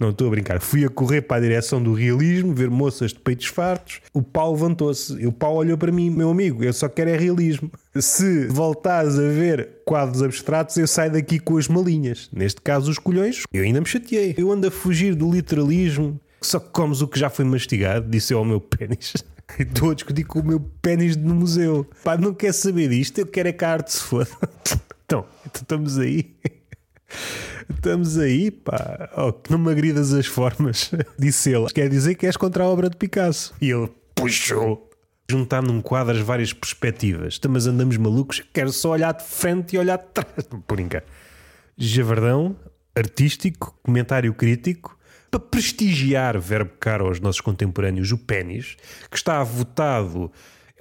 Não 0.00 0.10
estou 0.10 0.28
a 0.28 0.30
brincar. 0.30 0.60
Fui 0.60 0.84
a 0.84 0.88
correr 0.88 1.22
para 1.22 1.38
a 1.38 1.40
direção 1.40 1.82
do 1.82 1.92
realismo, 1.92 2.54
ver 2.54 2.70
moças 2.70 3.12
de 3.12 3.18
peitos 3.18 3.46
fartos. 3.46 4.00
O 4.12 4.22
pau 4.22 4.52
levantou-se. 4.52 5.26
O 5.26 5.32
pau 5.32 5.56
olhou 5.56 5.76
para 5.76 5.92
mim, 5.92 6.10
meu 6.10 6.30
amigo, 6.30 6.64
eu 6.64 6.72
só 6.72 6.88
quero 6.88 7.10
é 7.10 7.16
realismo. 7.16 7.70
Se 7.94 8.46
voltares 8.46 9.18
a 9.18 9.28
ver 9.28 9.82
quadros 9.84 10.22
abstratos, 10.22 10.76
eu 10.76 10.86
saio 10.86 11.12
daqui 11.12 11.38
com 11.38 11.56
as 11.56 11.68
malinhas. 11.68 12.28
Neste 12.32 12.60
caso, 12.60 12.90
os 12.90 12.98
colhões, 12.98 13.42
eu 13.52 13.62
ainda 13.62 13.80
me 13.80 13.86
chateei. 13.86 14.34
Eu 14.36 14.50
ando 14.50 14.66
a 14.66 14.70
fugir 14.70 15.14
do 15.14 15.30
literalismo 15.30 16.20
só 16.42 16.58
que 16.58 16.70
comes 16.70 17.00
o 17.00 17.08
que 17.08 17.18
já 17.18 17.30
foi 17.30 17.44
mastigado, 17.44 18.08
disse 18.10 18.34
eu 18.34 18.38
ao 18.38 18.44
meu 18.44 18.60
pênis. 18.60 19.14
Estou 19.58 19.90
a 19.90 19.94
discutir 19.94 20.24
com 20.24 20.40
o 20.40 20.44
meu 20.44 20.60
pênis 20.60 21.16
no 21.16 21.34
museu. 21.34 21.86
Pá, 22.02 22.16
não 22.16 22.34
quer 22.34 22.52
saber 22.52 22.88
disto, 22.88 23.18
eu 23.18 23.26
quero 23.26 23.48
é 23.48 23.52
que 23.52 23.64
a 23.64 23.72
arte 23.72 23.92
se 23.92 24.00
foda. 24.00 24.28
Então, 25.04 25.26
então 25.44 25.60
estamos 25.60 25.98
aí. 25.98 26.34
Estamos 27.72 28.18
aí, 28.18 28.50
pá. 28.50 29.10
Oh, 29.16 29.32
não 29.50 29.58
me 29.58 29.70
agridas 29.70 30.12
as 30.12 30.26
formas, 30.26 30.90
disse 31.18 31.50
ele. 31.50 31.66
Quer 31.66 31.88
dizer 31.88 32.14
que 32.14 32.26
és 32.26 32.36
contra 32.36 32.64
a 32.64 32.68
obra 32.68 32.90
de 32.90 32.96
Picasso. 32.96 33.54
E 33.60 33.70
ele 33.70 33.90
puxou. 34.14 34.88
Juntar 35.30 35.62
num 35.62 35.80
quadro 35.80 36.14
as 36.14 36.20
várias 36.20 36.52
perspectivas. 36.52 37.36
Então, 37.38 37.50
mas 37.50 37.66
andamos 37.66 37.96
malucos. 37.96 38.42
Quero 38.52 38.72
só 38.72 38.90
olhar 38.90 39.12
de 39.12 39.24
frente 39.24 39.76
e 39.76 39.78
olhar 39.78 39.98
de 39.98 40.06
trás. 40.12 40.46
Por 40.66 40.76
brincar. 40.76 41.04
Javardão, 41.78 42.56
artístico, 42.94 43.74
comentário 43.82 44.34
crítico 44.34 44.98
para 45.32 45.40
prestigiar, 45.40 46.38
verbo 46.38 46.72
caro 46.78 47.06
aos 47.06 47.18
nossos 47.18 47.40
contemporâneos, 47.40 48.12
o 48.12 48.18
pênis, 48.18 48.76
que 49.10 49.16
está 49.16 49.42
votado. 49.42 50.30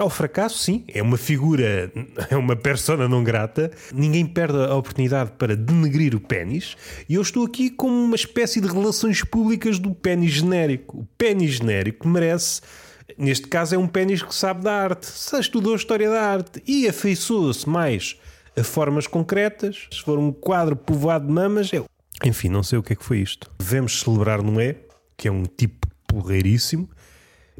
É 0.02 0.04
o 0.04 0.10
fracasso, 0.10 0.58
sim, 0.58 0.84
é 0.88 1.00
uma 1.00 1.16
figura, 1.16 1.94
é 2.28 2.36
uma 2.36 2.56
persona 2.56 3.08
não 3.08 3.24
grata. 3.24 3.70
Ninguém 3.94 4.26
perde 4.26 4.58
a 4.58 4.74
oportunidade 4.74 5.34
para 5.38 5.56
denegrir 5.56 6.16
o 6.16 6.20
pênis. 6.20 6.76
E 7.08 7.14
eu 7.14 7.22
estou 7.22 7.46
aqui 7.46 7.70
como 7.70 7.94
uma 7.94 8.16
espécie 8.16 8.60
de 8.60 8.68
relações 8.68 9.24
públicas 9.24 9.78
do 9.78 9.94
pênis 9.94 10.32
genérico. 10.32 11.02
O 11.02 11.08
pênis 11.20 11.52
genérico 11.52 12.08
merece 12.08 12.62
neste 13.16 13.48
caso 13.48 13.76
é 13.76 13.78
um 13.78 13.88
pênis 13.88 14.24
que 14.24 14.34
sabe 14.34 14.64
da 14.64 14.74
arte, 14.74 15.06
se 15.06 15.40
estudou 15.40 15.74
a 15.74 15.76
história 15.76 16.10
da 16.10 16.20
arte 16.20 16.64
e 16.66 16.88
afeiçoou-se 16.88 17.70
mais 17.70 18.20
a 18.58 18.64
formas 18.64 19.06
concretas. 19.06 19.88
Se 19.92 20.02
for 20.02 20.18
um 20.18 20.32
quadro 20.32 20.76
povoado 20.76 21.28
de 21.28 21.32
mamas, 21.32 21.72
é 21.72 21.84
enfim, 22.26 22.50
não 22.50 22.64
sei 22.64 22.80
o 22.80 22.84
que 22.84 22.94
é 22.94 22.96
que 22.96 23.06
foi 23.06 23.20
isto. 23.20 23.52
Devemos 23.60 24.00
celebrar 24.00 24.42
Noé, 24.42 24.78
que 25.16 25.28
é 25.28 25.32
um 25.32 25.44
tipo 25.44 25.88
porreiríssimo, 26.08 26.90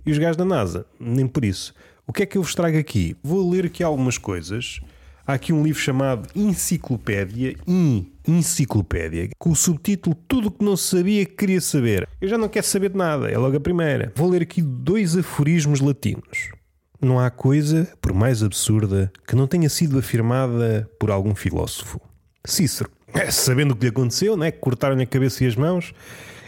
e 0.04 0.12
os 0.12 0.18
gajos 0.18 0.38
da 0.38 0.46
NASA, 0.46 0.88
nem 1.00 1.28
por 1.28 1.46
isso. 1.46 1.76
O 2.12 2.14
que 2.14 2.24
é 2.24 2.26
que 2.26 2.38
eu 2.38 2.44
vos 2.44 2.54
trago 2.54 2.78
aqui? 2.78 3.16
Vou 3.24 3.50
ler 3.50 3.68
aqui 3.68 3.82
algumas 3.82 4.18
coisas. 4.18 4.82
Há 5.26 5.36
aqui 5.36 5.54
um 5.54 5.64
livro 5.64 5.80
chamado 5.80 6.28
Enciclopédia, 6.36 7.56
In, 7.66 8.12
Enciclopédia, 8.28 9.30
com 9.40 9.52
o 9.52 9.56
subtítulo 9.56 10.14
Tudo 10.28 10.50
o 10.50 10.52
que 10.52 10.62
não 10.62 10.76
sabia 10.76 11.26
que 11.26 11.32
queria 11.32 11.62
saber. 11.62 12.06
Eu 12.20 12.28
já 12.28 12.38
não 12.38 12.50
quero 12.50 12.66
saber 12.66 12.90
de 12.90 12.98
nada, 12.98 13.32
é 13.32 13.38
logo 13.38 13.56
a 13.56 13.62
primeira. 13.62 14.12
Vou 14.14 14.30
ler 14.30 14.42
aqui 14.42 14.62
dois 14.62 15.16
aforismos 15.16 15.80
latinos. 15.80 16.50
Não 17.02 17.18
há 17.18 17.30
coisa, 17.30 17.88
por 18.02 18.12
mais 18.12 18.44
absurda, 18.44 19.10
que 19.26 19.34
não 19.34 19.48
tenha 19.48 19.70
sido 19.70 19.98
afirmada 19.98 20.92
por 21.00 21.12
algum 21.12 21.34
filósofo. 21.34 22.02
Cícero. 22.44 22.92
Sabendo 23.32 23.72
o 23.72 23.76
que 23.78 23.86
lhe 23.86 23.90
aconteceu, 23.90 24.36
né? 24.36 24.52
cortaram-lhe 24.52 25.04
a 25.04 25.08
cabeça 25.08 25.46
e 25.46 25.48
as 25.48 25.56
mãos, 25.56 25.94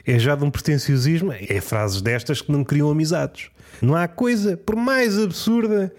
é 0.06 0.20
já 0.20 0.36
de 0.36 0.44
um 0.44 0.52
pretenciosismo. 0.52 1.32
É 1.32 1.62
frases 1.62 2.02
destas 2.02 2.42
que 2.42 2.52
não 2.52 2.64
criam 2.64 2.90
amizades. 2.90 3.50
Não 3.82 3.96
há 3.96 4.08
coisa, 4.08 4.56
por 4.56 4.76
mais 4.76 5.18
absurda, 5.18 5.94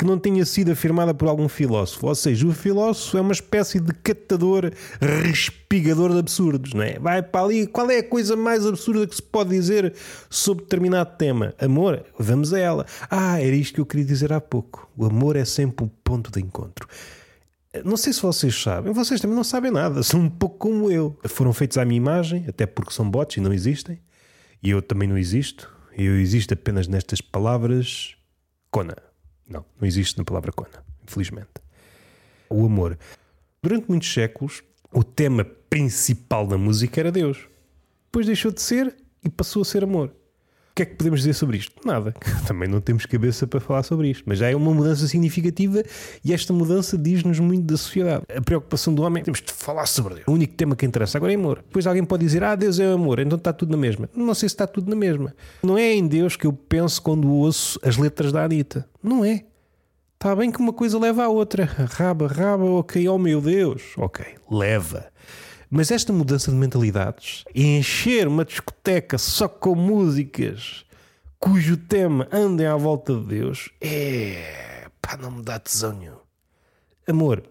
que 0.00 0.04
não 0.06 0.18
tenha 0.18 0.46
sido 0.46 0.72
afirmada 0.72 1.12
por 1.12 1.28
algum 1.28 1.46
filósofo. 1.46 2.06
Ou 2.06 2.14
seja, 2.14 2.46
o 2.46 2.52
filósofo 2.52 3.18
é 3.18 3.20
uma 3.20 3.32
espécie 3.32 3.78
de 3.78 3.92
catador, 3.92 4.72
respigador 4.98 6.12
de 6.12 6.18
absurdos, 6.18 6.72
não 6.72 6.82
é? 6.82 6.98
Vai 6.98 7.22
para 7.22 7.44
ali, 7.44 7.66
qual 7.66 7.90
é 7.90 7.98
a 7.98 8.02
coisa 8.02 8.34
mais 8.34 8.64
absurda 8.66 9.06
que 9.06 9.14
se 9.14 9.22
pode 9.22 9.50
dizer 9.50 9.92
sobre 10.30 10.64
determinado 10.64 11.16
tema? 11.18 11.54
Amor? 11.60 12.02
Vamos 12.18 12.54
a 12.54 12.58
ela. 12.58 12.86
Ah, 13.10 13.42
era 13.42 13.54
isto 13.54 13.74
que 13.74 13.80
eu 13.82 13.86
queria 13.86 14.06
dizer 14.06 14.32
há 14.32 14.40
pouco. 14.40 14.90
O 14.96 15.04
amor 15.04 15.36
é 15.36 15.44
sempre 15.44 15.84
o 15.84 15.90
ponto 16.02 16.30
de 16.32 16.40
encontro. 16.40 16.88
Não 17.84 17.96
sei 17.96 18.12
se 18.12 18.20
vocês 18.20 18.60
sabem, 18.60 18.92
vocês 18.92 19.20
também 19.20 19.36
não 19.36 19.44
sabem 19.44 19.70
nada, 19.70 20.02
são 20.04 20.20
um 20.20 20.30
pouco 20.30 20.58
como 20.58 20.90
eu. 20.90 21.18
Foram 21.26 21.52
feitos 21.52 21.78
à 21.78 21.84
minha 21.84 21.96
imagem, 21.96 22.44
até 22.48 22.66
porque 22.66 22.92
são 22.92 23.08
bots 23.08 23.36
e 23.36 23.40
não 23.40 23.52
existem. 23.52 24.00
E 24.62 24.70
eu 24.70 24.82
também 24.82 25.08
não 25.08 25.16
existo. 25.16 25.72
Eu 25.96 26.18
existo 26.18 26.54
apenas 26.54 26.88
nestas 26.88 27.20
palavras. 27.20 28.16
Kona. 28.70 28.96
Não, 29.48 29.64
não 29.80 29.86
existe 29.86 30.18
na 30.18 30.24
palavra 30.24 30.52
Kona, 30.52 30.84
infelizmente. 31.02 31.50
O 32.48 32.64
amor. 32.66 32.98
Durante 33.62 33.88
muitos 33.88 34.12
séculos, 34.12 34.62
o 34.92 35.02
tema 35.02 35.44
principal 35.44 36.46
da 36.46 36.58
música 36.58 37.00
era 37.00 37.12
Deus. 37.12 37.48
Depois 38.06 38.26
deixou 38.26 38.50
de 38.50 38.60
ser 38.60 38.96
e 39.24 39.28
passou 39.28 39.62
a 39.62 39.64
ser 39.64 39.84
amor 39.84 40.12
que 40.74 40.82
é 40.82 40.86
que 40.86 40.94
podemos 40.94 41.20
dizer 41.20 41.34
sobre 41.34 41.58
isto? 41.58 41.72
Nada. 41.84 42.14
Também 42.46 42.68
não 42.68 42.80
temos 42.80 43.06
cabeça 43.06 43.46
para 43.46 43.60
falar 43.60 43.82
sobre 43.82 44.08
isto. 44.08 44.24
Mas 44.26 44.38
já 44.38 44.50
é 44.50 44.56
uma 44.56 44.72
mudança 44.72 45.06
significativa 45.06 45.82
e 46.24 46.32
esta 46.32 46.52
mudança 46.52 46.96
diz-nos 46.96 47.38
muito 47.38 47.64
da 47.64 47.76
sociedade. 47.76 48.24
A 48.34 48.40
preocupação 48.40 48.94
do 48.94 49.02
homem, 49.02 49.22
temos 49.22 49.40
de 49.40 49.52
falar 49.52 49.86
sobre 49.86 50.14
Deus. 50.14 50.26
O 50.26 50.32
único 50.32 50.54
tema 50.54 50.76
que 50.76 50.86
interessa 50.86 51.18
agora 51.18 51.32
é 51.32 51.36
amor. 51.36 51.62
Depois 51.66 51.86
alguém 51.86 52.04
pode 52.04 52.24
dizer, 52.24 52.42
ah, 52.42 52.54
Deus 52.54 52.78
é 52.78 52.92
amor, 52.92 53.18
então 53.18 53.36
está 53.36 53.52
tudo 53.52 53.70
na 53.70 53.76
mesma. 53.76 54.08
Não 54.14 54.34
sei 54.34 54.48
se 54.48 54.54
está 54.54 54.66
tudo 54.66 54.88
na 54.88 54.96
mesma. 54.96 55.34
Não 55.62 55.76
é 55.76 55.92
em 55.92 56.06
Deus 56.06 56.36
que 56.36 56.46
eu 56.46 56.52
penso 56.52 57.02
quando 57.02 57.30
ouço 57.30 57.78
as 57.82 57.96
letras 57.96 58.32
da 58.32 58.44
Anitta. 58.44 58.88
Não 59.02 59.24
é. 59.24 59.44
Está 60.14 60.36
bem 60.36 60.50
que 60.50 60.58
uma 60.58 60.72
coisa 60.72 60.98
leva 60.98 61.24
à 61.24 61.28
outra. 61.28 61.64
Raba, 61.64 62.26
raba, 62.26 62.64
ok, 62.64 63.08
oh 63.08 63.18
meu 63.18 63.40
Deus. 63.40 63.94
Ok, 63.96 64.24
leva. 64.50 65.10
Mas 65.70 65.92
esta 65.92 66.12
mudança 66.12 66.50
de 66.50 66.56
mentalidades 66.56 67.44
encher 67.54 68.26
uma 68.26 68.44
discoteca 68.44 69.16
só 69.18 69.46
com 69.46 69.76
músicas 69.76 70.84
cujo 71.38 71.76
tema 71.76 72.26
andem 72.32 72.66
à 72.66 72.76
volta 72.76 73.14
de 73.14 73.24
Deus 73.24 73.70
é. 73.80 74.88
pá, 75.00 75.16
não 75.16 75.30
me 75.30 75.42
dá 75.42 75.60
tesão. 75.60 76.20
Amor, 77.08 77.42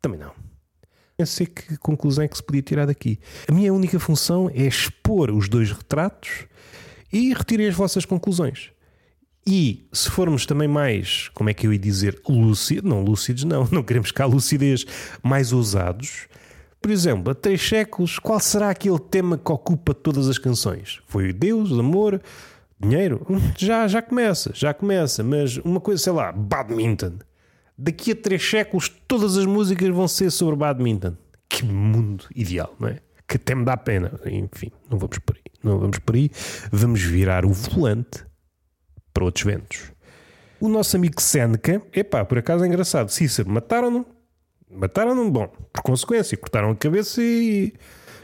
também 0.00 0.18
não. 0.18 0.32
Não 1.18 1.26
sei 1.26 1.46
que 1.46 1.76
conclusão 1.76 2.24
é 2.24 2.28
que 2.28 2.36
se 2.36 2.42
podia 2.42 2.62
tirar 2.62 2.86
daqui. 2.86 3.18
A 3.46 3.52
minha 3.52 3.74
única 3.74 3.98
função 4.00 4.48
é 4.54 4.62
expor 4.62 5.30
os 5.30 5.48
dois 5.48 5.70
retratos 5.70 6.46
e 7.12 7.34
retirem 7.34 7.66
as 7.66 7.74
vossas 7.74 8.04
conclusões. 8.04 8.70
E 9.46 9.88
se 9.92 10.10
formos 10.10 10.46
também 10.46 10.68
mais, 10.68 11.28
como 11.30 11.50
é 11.50 11.54
que 11.54 11.66
eu 11.66 11.72
ia 11.72 11.78
dizer, 11.78 12.20
lúcidos, 12.28 12.88
não 12.88 13.02
lúcidos, 13.02 13.44
não, 13.44 13.66
não 13.72 13.82
queremos 13.82 14.12
cá 14.12 14.26
lucidez, 14.26 14.84
mais 15.22 15.52
ousados. 15.52 16.28
Por 16.80 16.90
exemplo, 16.90 17.32
a 17.32 17.34
três 17.34 17.60
séculos, 17.66 18.18
qual 18.18 18.38
será 18.38 18.70
aquele 18.70 18.98
tema 18.98 19.36
que 19.36 19.50
ocupa 19.50 19.92
todas 19.92 20.28
as 20.28 20.38
canções? 20.38 21.00
Foi 21.06 21.32
Deus, 21.32 21.72
amor, 21.72 22.20
dinheiro? 22.78 23.26
Já, 23.58 23.88
já 23.88 24.00
começa, 24.00 24.52
já 24.54 24.72
começa, 24.72 25.22
mas 25.24 25.56
uma 25.58 25.80
coisa, 25.80 26.02
sei 26.02 26.12
lá, 26.12 26.30
badminton. 26.30 27.18
Daqui 27.76 28.12
a 28.12 28.16
três 28.16 28.48
séculos, 28.48 28.88
todas 29.06 29.36
as 29.36 29.44
músicas 29.44 29.88
vão 29.88 30.08
ser 30.08 30.30
sobre 30.30 30.56
badminton. 30.56 31.16
Que 31.48 31.64
mundo 31.64 32.24
ideal, 32.34 32.74
não 32.78 32.88
é? 32.88 32.98
Que 33.26 33.36
até 33.36 33.54
me 33.54 33.64
dá 33.64 33.76
pena. 33.76 34.18
Enfim, 34.26 34.70
não 34.90 34.98
vamos 34.98 35.18
por 35.18 35.36
aí. 35.36 35.52
Não 35.62 35.78
vamos 35.78 35.98
por 35.98 36.14
aí. 36.14 36.30
Vamos 36.72 37.00
virar 37.02 37.44
o 37.44 37.52
volante 37.52 38.24
para 39.12 39.24
outros 39.24 39.44
ventos. 39.44 39.92
O 40.60 40.68
nosso 40.68 40.96
amigo 40.96 41.20
Seneca, 41.20 41.80
epá, 41.92 42.24
por 42.24 42.38
acaso 42.38 42.64
é 42.64 42.66
engraçado. 42.66 43.10
Cícero, 43.10 43.48
mataram-no. 43.50 44.06
Mataram-no, 44.70 45.30
bom, 45.30 45.48
por 45.72 45.82
consequência, 45.82 46.36
cortaram 46.36 46.70
a 46.70 46.76
cabeça 46.76 47.22
e, 47.22 47.72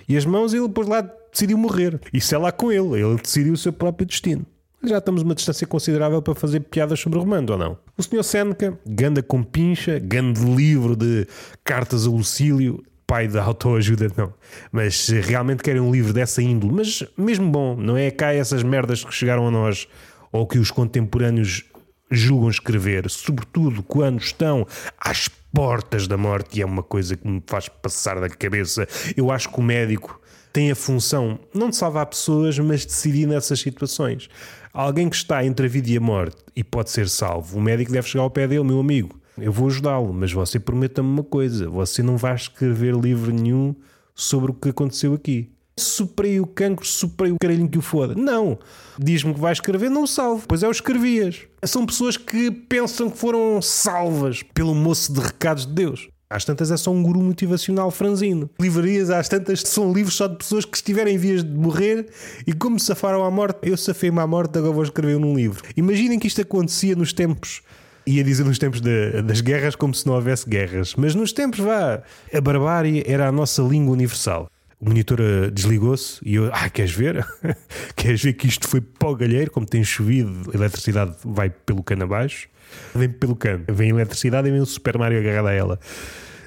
e 0.09 0.17
as 0.17 0.25
mãos 0.25 0.53
e 0.53 0.57
ele 0.57 0.69
depois 0.69 0.87
lá 0.87 1.01
decidiu 1.33 1.59
morrer. 1.59 2.01
Isso 2.13 2.35
é 2.35 2.39
lá 2.39 2.53
com 2.53 2.71
ele, 2.71 3.01
ele 3.01 3.17
decidiu 3.17 3.55
o 3.55 3.57
seu 3.57 3.73
próprio 3.73 4.07
destino. 4.07 4.45
Já 4.85 4.99
estamos 4.99 5.23
uma 5.23 5.35
distância 5.35 5.67
considerável 5.67 6.21
para 6.21 6.35
fazer 6.35 6.61
piadas 6.61 7.01
sobre 7.01 7.19
o 7.19 7.23
romano, 7.23 7.53
ou 7.53 7.59
não? 7.59 7.79
O 7.97 8.03
senhor 8.03 8.23
Seneca, 8.23 8.79
ganda 8.87 9.23
com 9.23 9.43
pincha, 9.43 9.99
grande 9.99 10.45
livro 10.45 10.95
de 10.95 11.27
cartas 11.65 12.07
a 12.07 12.11
Lucílio, 12.11 12.85
pai 13.07 13.27
da 13.27 13.43
autoajuda, 13.43 14.09
não. 14.15 14.35
Mas 14.71 15.09
realmente 15.09 15.63
querem 15.63 15.81
um 15.81 15.91
livro 15.91 16.13
dessa 16.13 16.43
índole, 16.43 16.75
mas 16.75 17.03
mesmo 17.17 17.51
bom, 17.51 17.77
não 17.77 17.97
é 17.97 18.11
cá 18.11 18.35
essas 18.35 18.63
merdas 18.63 19.03
que 19.03 19.15
chegaram 19.15 19.49
a 19.49 19.51
nós 19.51 19.89
ou 20.31 20.47
que 20.47 20.59
os 20.59 20.71
contemporâneos 20.71 21.65
julgam 22.11 22.51
escrever, 22.51 23.09
sobretudo 23.09 23.83
quando 23.83 24.21
estão 24.21 24.67
às 24.99 25.31
portas 25.55 26.09
da 26.09 26.17
morte, 26.17 26.59
e 26.59 26.63
é 26.63 26.67
uma 26.67 26.83
coisa 26.83 27.17
que 27.17 27.27
me 27.27 27.43
faz 27.47 27.69
passar 27.69 28.21
da 28.21 28.29
cabeça. 28.29 28.87
Eu 29.17 29.31
acho 29.31 29.49
que 29.49 29.61
o 29.61 29.63
médico 29.63 30.21
tem 30.53 30.71
a 30.71 30.75
função 30.75 31.39
não 31.55 31.71
de 31.71 31.77
salvar 31.77 32.07
pessoas, 32.07 32.59
mas 32.59 32.81
de 32.81 32.89
decidir 32.89 33.27
nessas 33.27 33.61
situações. 33.61 34.29
Alguém 34.73 35.09
que 35.09 35.17
está 35.17 35.45
entre 35.45 35.67
a 35.67 35.69
vida 35.69 35.91
e 35.91 35.97
a 35.97 36.01
morte 36.01 36.37
e 36.57 36.65
pode 36.65 36.91
ser 36.91 37.09
salvo, 37.09 37.57
o 37.57 37.63
médico 37.63 37.93
deve 37.93 38.09
chegar 38.09 38.25
ao 38.25 38.31
pé 38.31 38.49
dele, 38.49 38.65
meu 38.65 38.81
amigo. 38.81 39.21
Eu 39.39 39.53
vou 39.53 39.69
ajudá-lo, 39.69 40.13
mas 40.13 40.33
você 40.33 40.59
prometa-me 40.59 41.09
uma 41.09 41.25
coisa: 41.25 41.69
você 41.69 42.03
não 42.03 42.17
vai 42.17 42.35
escrever 42.35 42.95
livro 42.95 43.33
nenhum 43.33 43.75
sobre 44.15 44.51
o 44.51 44.55
que 44.55 44.71
aconteceu 44.71 45.15
aqui 45.15 45.54
superei 45.79 46.41
o 46.41 46.47
cancro, 46.47 46.87
superei 46.87 47.33
o 47.33 47.37
caralhinho 47.41 47.69
que 47.69 47.79
o 47.79 47.83
foda. 47.83 48.15
Não. 48.15 48.59
Diz-me 48.99 49.35
que 49.35 49.41
vai 49.41 49.53
escrever, 49.53 49.91
não 49.91 50.07
salvo. 50.07 50.45
Pois 50.47 50.63
é, 50.63 50.69
o 50.69 50.71
escrevias. 50.71 51.43
São 51.65 51.85
pessoas 51.85 52.17
que 52.17 52.51
pensam 52.51 53.11
que 53.11 53.19
foram 53.19 53.61
salvas 53.61 54.43
pelo 54.43 54.75
moço 54.75 55.13
de 55.13 55.21
recados 55.21 55.67
de 55.67 55.73
Deus. 55.73 56.09
Às 56.31 56.45
tantas 56.45 56.71
é 56.71 56.77
só 56.77 56.91
um 56.91 57.03
guru 57.03 57.21
motivacional 57.21 57.91
franzino. 57.91 58.51
Livrarias 58.59 59.11
às 59.11 59.29
tantas 59.29 59.61
são 59.61 59.93
livros 59.93 60.17
só 60.17 60.27
de 60.27 60.37
pessoas 60.37 60.65
que 60.65 60.77
estiverem 60.77 61.15
em 61.15 61.19
vias 61.19 61.45
de 61.45 61.51
morrer 61.51 62.09
e 62.47 62.53
como 62.53 62.81
safaram 62.81 63.25
à 63.25 63.31
morte, 63.31 63.59
eu 63.63 63.77
safei-me 63.77 64.19
à 64.19 64.27
morte, 64.27 64.59
agora 64.59 64.73
vou 64.73 64.83
escrever 64.83 65.19
num 65.19 65.37
livro. 65.37 65.63
Imaginem 65.77 66.19
que 66.19 66.27
isto 66.27 66.41
acontecia 66.41 66.97
nos 66.97 67.13
tempos 67.13 67.63
ia 68.07 68.23
dizer 68.23 68.45
nos 68.45 68.59
tempos 68.59 68.81
de, 68.81 69.23
das 69.23 69.41
guerras 69.41 69.75
como 69.75 69.95
se 69.95 70.07
não 70.07 70.15
houvesse 70.15 70.47
guerras, 70.49 70.95
mas 70.95 71.15
nos 71.15 71.33
tempos 71.33 71.61
vá, 71.61 72.03
a 72.35 72.41
barbárie 72.41 73.03
era 73.07 73.29
a 73.29 73.33
nossa 73.33 73.63
língua 73.63 73.95
universal 73.95 74.47
o 74.85 74.89
monitor 74.89 75.19
eh, 75.21 75.51
desligou-se 75.51 76.21
e 76.23 76.35
eu, 76.35 76.51
ah, 76.53 76.69
queres 76.69 76.93
ver? 76.93 77.27
queres 77.97 78.23
ver 78.23 78.35
que 78.35 78.47
isto 78.47 78.69
foi 78.69 78.83
para 78.83 79.09
o 79.09 79.17
galheiro? 79.17 79.51
Como 79.51 79.65
tem 79.65 79.83
chovido, 79.83 80.51
a 80.53 80.55
eletricidade 80.55 81.17
vai 81.25 81.49
pelo 81.49 81.83
cano 81.83 82.05
abaixo, 82.05 82.49
vem 82.95 83.09
pelo 83.09 83.35
cano, 83.35 83.65
vem 83.69 83.91
eletricidade 83.91 84.47
e 84.49 84.51
vem 84.51 84.61
o 84.61 84.67
Super 84.67 84.99
Mario 84.99 85.19
agarrado 85.19 85.47
a 85.49 85.53
ela. 85.53 85.81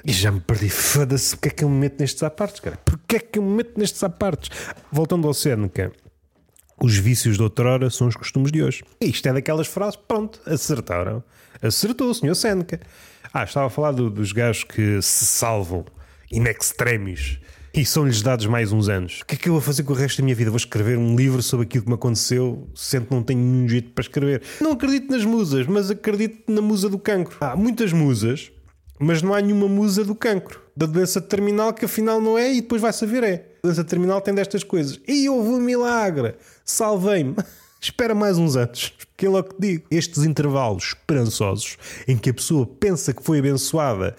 E 0.04 0.12
já 0.12 0.30
me 0.30 0.40
perdi, 0.40 0.70
foda-se, 0.70 1.36
porque 1.36 1.48
é 1.48 1.50
que 1.50 1.64
eu 1.64 1.68
me 1.68 1.80
meto 1.80 2.00
nestes 2.00 2.22
apartes, 2.22 2.60
cara? 2.60 2.78
Porquê 2.84 3.16
é 3.16 3.18
que 3.18 3.38
eu 3.40 3.42
me 3.42 3.56
meto 3.56 3.76
nestes 3.76 4.02
apartes? 4.04 4.50
Voltando 4.92 5.26
ao 5.26 5.34
Seneca, 5.34 5.90
os 6.80 6.96
vícios 6.96 7.36
de 7.36 7.42
outrora 7.42 7.90
são 7.90 8.06
os 8.06 8.14
costumes 8.14 8.52
de 8.52 8.62
hoje. 8.62 8.84
E 9.00 9.06
isto 9.10 9.28
é 9.28 9.32
daquelas 9.32 9.66
frases, 9.66 9.96
pronto, 9.96 10.40
acertaram. 10.46 11.24
Acertou 11.60 12.08
o 12.08 12.14
senhor 12.14 12.36
Seneca. 12.36 12.78
Ah, 13.32 13.42
estava 13.42 13.66
a 13.66 13.70
falar 13.70 13.90
do, 13.90 14.08
dos 14.08 14.30
gajos 14.30 14.62
que 14.62 15.02
se 15.02 15.26
salvam 15.26 15.84
in 16.30 16.44
extremis 16.44 17.40
e 17.74 17.84
são-lhes 17.84 18.22
dados 18.22 18.46
mais 18.46 18.72
uns 18.72 18.88
anos. 18.88 19.20
O 19.22 19.26
que 19.26 19.34
é 19.34 19.38
que 19.38 19.48
eu 19.48 19.52
vou 19.52 19.62
fazer 19.62 19.82
com 19.82 19.92
o 19.92 19.96
resto 19.96 20.18
da 20.18 20.24
minha 20.24 20.34
vida? 20.34 20.50
Vou 20.50 20.56
escrever 20.56 20.98
um 20.98 21.14
livro 21.14 21.42
sobre 21.42 21.66
aquilo 21.66 21.84
que 21.84 21.90
me 21.90 21.94
aconteceu, 21.94 22.68
sendo 22.74 23.06
que 23.06 23.14
não 23.14 23.22
tenho 23.22 23.40
nenhum 23.40 23.68
jeito 23.68 23.92
para 23.92 24.02
escrever. 24.02 24.42
Não 24.60 24.72
acredito 24.72 25.10
nas 25.10 25.24
musas, 25.24 25.66
mas 25.66 25.90
acredito 25.90 26.50
na 26.50 26.60
musa 26.60 26.88
do 26.88 26.98
cancro. 26.98 27.36
Há 27.40 27.54
muitas 27.56 27.92
musas, 27.92 28.50
mas 28.98 29.22
não 29.22 29.34
há 29.34 29.40
nenhuma 29.40 29.68
musa 29.68 30.04
do 30.04 30.14
cancro. 30.14 30.60
Da 30.76 30.86
doença 30.86 31.20
terminal, 31.20 31.72
que 31.72 31.84
afinal 31.84 32.20
não 32.20 32.38
é, 32.38 32.52
e 32.52 32.60
depois 32.60 32.80
vai 32.80 32.92
saber 32.92 33.22
é. 33.22 33.34
A 33.62 33.66
doença 33.66 33.84
terminal 33.84 34.20
tem 34.20 34.34
destas 34.34 34.64
coisas. 34.64 35.00
E 35.06 35.28
houve 35.28 35.50
um 35.50 35.60
milagre! 35.60 36.34
Salvei-me! 36.64 37.36
Espera 37.80 38.12
mais 38.12 38.36
uns 38.38 38.56
anos, 38.56 38.92
que 39.16 39.24
é 39.24 39.28
logo 39.28 39.54
que 39.54 39.60
digo. 39.60 39.84
Estes 39.88 40.24
intervalos 40.24 40.96
esperançosos 40.96 41.76
em 42.08 42.18
que 42.18 42.30
a 42.30 42.34
pessoa 42.34 42.66
pensa 42.66 43.12
que 43.12 43.22
foi 43.22 43.38
abençoada 43.38 44.16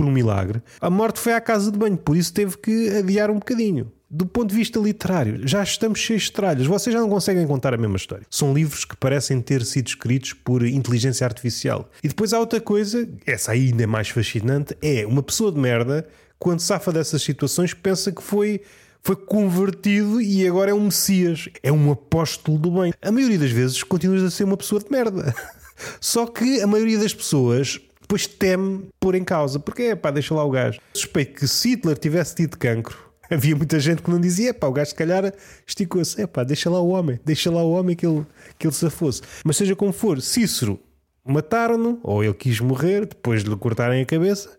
por 0.00 0.06
um 0.06 0.10
milagre, 0.10 0.62
a 0.80 0.88
morte 0.88 1.20
foi 1.20 1.34
à 1.34 1.40
casa 1.42 1.70
de 1.70 1.78
banho, 1.78 1.98
por 1.98 2.16
isso 2.16 2.32
teve 2.32 2.56
que 2.56 2.88
adiar 2.88 3.30
um 3.30 3.34
bocadinho. 3.34 3.92
Do 4.08 4.24
ponto 4.24 4.48
de 4.48 4.56
vista 4.56 4.80
literário, 4.80 5.46
já 5.46 5.62
estamos 5.62 5.98
cheios 5.98 6.22
de 6.22 6.32
tralhas. 6.32 6.66
Vocês 6.66 6.92
já 6.92 6.98
não 6.98 7.08
conseguem 7.08 7.46
contar 7.46 7.74
a 7.74 7.76
mesma 7.76 7.96
história. 7.96 8.26
São 8.30 8.54
livros 8.54 8.84
que 8.84 8.96
parecem 8.96 9.40
ter 9.42 9.62
sido 9.62 9.88
escritos 9.88 10.32
por 10.32 10.66
inteligência 10.66 11.24
artificial. 11.26 11.88
E 12.02 12.08
depois 12.08 12.32
há 12.32 12.40
outra 12.40 12.60
coisa, 12.60 13.06
essa 13.26 13.52
ainda 13.52 13.84
é 13.84 13.86
mais 13.86 14.08
fascinante, 14.08 14.74
é 14.80 15.06
uma 15.06 15.22
pessoa 15.22 15.52
de 15.52 15.60
merda, 15.60 16.08
quando 16.38 16.60
safa 16.60 16.90
dessas 16.90 17.22
situações, 17.22 17.74
pensa 17.74 18.10
que 18.10 18.22
foi 18.22 18.62
foi 19.02 19.16
convertido 19.16 20.20
e 20.20 20.46
agora 20.46 20.70
é 20.70 20.74
um 20.74 20.84
Messias, 20.84 21.48
é 21.62 21.70
um 21.70 21.90
apóstolo 21.90 22.58
do 22.58 22.70
bem. 22.70 22.92
A 23.00 23.12
maioria 23.12 23.38
das 23.38 23.50
vezes 23.50 23.82
continuas 23.82 24.22
a 24.22 24.30
ser 24.30 24.44
uma 24.44 24.56
pessoa 24.56 24.80
de 24.80 24.90
merda. 24.90 25.34
Só 26.00 26.26
que 26.26 26.60
a 26.60 26.66
maioria 26.66 26.98
das 26.98 27.14
pessoas 27.14 27.80
depois 28.10 28.26
teme 28.26 28.88
pôr 28.98 29.14
em 29.14 29.22
causa. 29.22 29.60
Porque 29.60 29.82
é 29.82 29.94
pá, 29.94 30.10
deixa 30.10 30.34
lá 30.34 30.44
o 30.44 30.50
gajo. 30.50 30.80
Suspeito 30.92 31.34
que 31.38 31.46
se 31.46 31.70
Hitler 31.70 31.96
tivesse 31.96 32.34
tido 32.34 32.58
cancro, 32.58 32.98
havia 33.30 33.54
muita 33.54 33.78
gente 33.78 34.02
que 34.02 34.10
não 34.10 34.20
dizia, 34.20 34.52
pá, 34.52 34.66
o 34.66 34.72
gajo 34.72 34.90
se 34.90 34.96
calhar 34.96 35.32
esticou-se, 35.64 36.20
é 36.20 36.26
pá, 36.26 36.42
deixa 36.42 36.68
lá 36.68 36.80
o 36.80 36.88
homem, 36.88 37.20
deixa 37.24 37.50
lá 37.50 37.62
o 37.62 37.70
homem 37.70 37.94
que 37.94 38.04
ele, 38.04 38.26
que 38.58 38.66
ele 38.66 38.74
se 38.74 38.90
fosse. 38.90 39.22
Mas 39.44 39.56
seja 39.56 39.76
como 39.76 39.92
for, 39.92 40.20
Cícero 40.20 40.80
mataram-no, 41.24 42.00
ou 42.02 42.24
ele 42.24 42.34
quis 42.34 42.58
morrer 42.58 43.06
depois 43.06 43.44
de 43.44 43.50
lhe 43.50 43.56
cortarem 43.56 44.02
a 44.02 44.06
cabeça, 44.06 44.56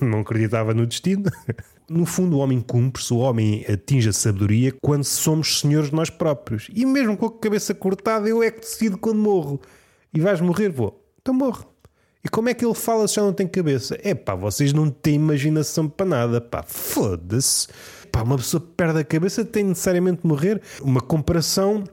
não 0.00 0.20
acreditava 0.20 0.72
no 0.72 0.86
destino. 0.86 1.24
No 1.86 2.06
fundo, 2.06 2.38
o 2.38 2.40
homem 2.40 2.62
cumpre-se, 2.62 3.12
o 3.12 3.18
homem 3.18 3.62
atinge 3.70 4.08
a 4.08 4.12
sabedoria 4.14 4.72
quando 4.80 5.04
somos 5.04 5.60
senhores 5.60 5.90
de 5.90 5.94
nós 5.94 6.08
próprios. 6.08 6.66
E 6.72 6.86
mesmo 6.86 7.14
com 7.14 7.26
a 7.26 7.38
cabeça 7.38 7.74
cortada, 7.74 8.26
eu 8.26 8.42
é 8.42 8.50
que 8.50 8.60
decido 8.60 8.96
quando 8.96 9.18
morro. 9.18 9.60
E 10.14 10.18
vais 10.18 10.40
morrer, 10.40 10.70
vou. 10.70 11.06
Então 11.20 11.34
morro. 11.34 11.73
E 12.24 12.28
como 12.30 12.48
é 12.48 12.54
que 12.54 12.64
ele 12.64 12.74
fala 12.74 13.06
se 13.06 13.16
já 13.16 13.22
não 13.22 13.34
tem 13.34 13.46
cabeça? 13.46 13.98
É 14.02 14.14
pá, 14.14 14.34
vocês 14.34 14.72
não 14.72 14.88
têm 14.88 15.16
imaginação 15.16 15.86
para 15.86 16.06
nada, 16.06 16.40
pá, 16.40 16.64
foda-se. 16.66 17.68
Pá, 18.10 18.22
uma 18.22 18.36
pessoa 18.36 18.62
perde 18.76 19.00
a 19.00 19.04
cabeça 19.04 19.44
tem 19.44 19.62
necessariamente 19.62 20.22
de 20.22 20.26
morrer. 20.26 20.62
Uma 20.80 21.02
comparação 21.02 21.84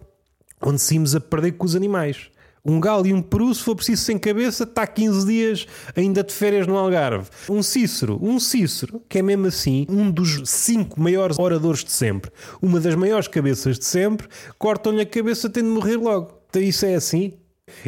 onde 0.62 0.80
saímos 0.80 1.16
a 1.16 1.20
perder 1.20 1.52
com 1.54 1.66
os 1.66 1.76
animais. 1.76 2.30
Um 2.64 2.80
galo 2.80 3.08
e 3.08 3.14
um 3.14 3.22
peru, 3.22 3.54
se 3.54 3.62
for 3.62 3.76
preciso 3.76 4.04
sem 4.04 4.20
cabeça, 4.20 4.64
está 4.64 4.86
15 4.86 5.26
dias 5.26 5.68
ainda 5.96 6.24
de 6.24 6.32
férias 6.32 6.68
no 6.68 6.78
Algarve. 6.78 7.28
Um 7.50 7.64
Cícero, 7.64 8.20
um 8.22 8.40
Cícero, 8.40 9.02
que 9.10 9.18
é 9.18 9.22
mesmo 9.22 9.48
assim 9.48 9.86
um 9.90 10.12
dos 10.12 10.44
cinco 10.46 11.02
maiores 11.02 11.40
oradores 11.40 11.84
de 11.84 11.92
sempre, 11.92 12.32
uma 12.62 12.80
das 12.80 12.94
maiores 12.96 13.28
cabeças 13.28 13.80
de 13.80 13.86
sempre, 13.86 14.28
cortam-lhe 14.60 15.02
a 15.02 15.06
cabeça 15.06 15.50
tendo 15.50 15.70
de 15.70 15.74
morrer 15.74 15.98
logo. 15.98 16.40
Então 16.50 16.62
isso 16.62 16.86
é 16.86 16.94
assim? 16.94 17.34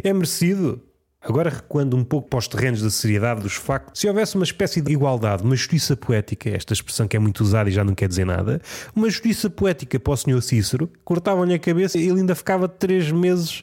É 0.02 0.12
merecido? 0.12 0.82
Agora 1.24 1.48
recuando 1.48 1.96
um 1.96 2.04
pouco 2.04 2.28
para 2.28 2.38
os 2.38 2.46
terrenos 2.46 2.82
da 2.82 2.90
seriedade 2.90 3.40
dos 3.40 3.54
factos, 3.54 3.98
se 3.98 4.06
houvesse 4.06 4.34
uma 4.34 4.44
espécie 4.44 4.82
de 4.82 4.92
igualdade, 4.92 5.42
uma 5.42 5.56
justiça 5.56 5.96
poética, 5.96 6.50
esta 6.50 6.74
expressão 6.74 7.08
que 7.08 7.16
é 7.16 7.18
muito 7.18 7.40
usada 7.40 7.70
e 7.70 7.72
já 7.72 7.82
não 7.82 7.94
quer 7.94 8.08
dizer 8.08 8.26
nada, 8.26 8.60
uma 8.94 9.08
justiça 9.08 9.48
poética 9.48 9.98
para 9.98 10.12
o 10.12 10.16
senhor 10.18 10.42
Cícero, 10.42 10.90
cortavam-lhe 11.02 11.54
a 11.54 11.58
cabeça 11.58 11.98
e 11.98 12.06
ele 12.06 12.20
ainda 12.20 12.34
ficava 12.34 12.68
três 12.68 13.10
meses 13.10 13.62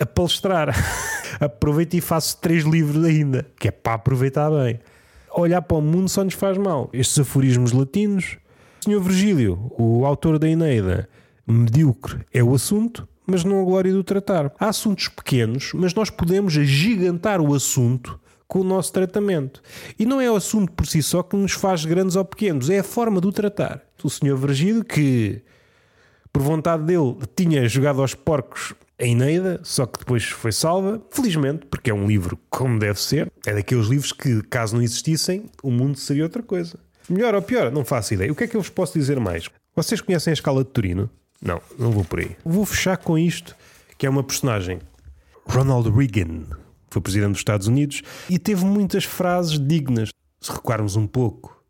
a 0.00 0.06
palestrar. 0.06 0.74
Aproveito 1.38 1.92
e 1.92 2.00
faço 2.00 2.38
três 2.38 2.64
livros 2.64 3.04
ainda, 3.04 3.46
que 3.60 3.68
é 3.68 3.70
para 3.70 3.94
aproveitar 3.94 4.50
bem. 4.50 4.80
Olhar 5.34 5.60
para 5.60 5.76
o 5.76 5.82
mundo 5.82 6.08
só 6.08 6.24
nos 6.24 6.32
faz 6.32 6.56
mal. 6.56 6.88
Estes 6.90 7.18
aforismos 7.18 7.72
latinos. 7.72 8.38
Senhor 8.80 9.02
Virgílio, 9.02 9.70
o 9.76 10.06
autor 10.06 10.38
da 10.38 10.48
Eneida, 10.48 11.06
medíocre 11.46 12.24
é 12.32 12.42
o 12.42 12.54
assunto, 12.54 13.06
mas 13.26 13.44
não 13.44 13.60
a 13.60 13.64
glória 13.64 13.92
do 13.92 14.04
tratar. 14.04 14.52
Há 14.58 14.68
assuntos 14.68 15.08
pequenos, 15.08 15.72
mas 15.74 15.94
nós 15.94 16.10
podemos 16.10 16.56
agigantar 16.56 17.40
o 17.40 17.54
assunto 17.54 18.18
com 18.46 18.60
o 18.60 18.64
nosso 18.64 18.92
tratamento. 18.92 19.60
E 19.98 20.06
não 20.06 20.20
é 20.20 20.30
o 20.30 20.36
assunto 20.36 20.72
por 20.72 20.86
si 20.86 21.02
só 21.02 21.22
que 21.22 21.36
nos 21.36 21.52
faz 21.52 21.84
grandes 21.84 22.16
ou 22.16 22.24
pequenos, 22.24 22.70
é 22.70 22.78
a 22.78 22.84
forma 22.84 23.20
de 23.20 23.26
o 23.26 23.32
tratar. 23.32 23.82
O 24.02 24.08
senhor 24.08 24.36
Vergido, 24.36 24.84
que 24.84 25.42
por 26.32 26.42
vontade 26.42 26.84
dele 26.84 27.16
tinha 27.34 27.68
jogado 27.68 28.00
aos 28.00 28.14
porcos 28.14 28.74
a 28.98 29.04
Eneida, 29.04 29.60
só 29.62 29.84
que 29.84 29.98
depois 29.98 30.24
foi 30.24 30.52
salva, 30.52 31.02
felizmente, 31.10 31.66
porque 31.66 31.90
é 31.90 31.94
um 31.94 32.06
livro 32.06 32.38
como 32.48 32.78
deve 32.78 33.00
ser. 33.00 33.30
É 33.44 33.54
daqueles 33.54 33.88
livros 33.88 34.12
que, 34.12 34.42
caso 34.42 34.74
não 34.74 34.82
existissem, 34.82 35.46
o 35.62 35.70
mundo 35.70 35.98
seria 35.98 36.22
outra 36.22 36.42
coisa. 36.42 36.78
Melhor 37.08 37.34
ou 37.34 37.42
pior, 37.42 37.70
não 37.70 37.84
faço 37.84 38.14
ideia. 38.14 38.32
O 38.32 38.34
que 38.34 38.44
é 38.44 38.46
que 38.46 38.56
eu 38.56 38.60
vos 38.60 38.70
posso 38.70 38.98
dizer 38.98 39.20
mais? 39.20 39.48
Vocês 39.74 40.00
conhecem 40.00 40.30
a 40.30 40.34
escala 40.34 40.64
de 40.64 40.70
Turino? 40.70 41.10
Não, 41.40 41.60
não 41.78 41.90
vou 41.90 42.04
por 42.04 42.20
aí. 42.20 42.36
Vou 42.44 42.64
fechar 42.64 42.96
com 42.96 43.18
isto, 43.18 43.54
que 43.98 44.06
é 44.06 44.10
uma 44.10 44.22
personagem. 44.22 44.80
Ronald 45.46 45.90
Reagan 45.90 46.44
foi 46.90 47.02
presidente 47.02 47.32
dos 47.32 47.40
Estados 47.40 47.66
Unidos 47.66 48.02
e 48.28 48.38
teve 48.38 48.64
muitas 48.64 49.04
frases 49.04 49.58
dignas. 49.58 50.10
Se 50.40 50.52
recuarmos 50.52 50.96
um 50.96 51.06
pouco, 51.06 51.62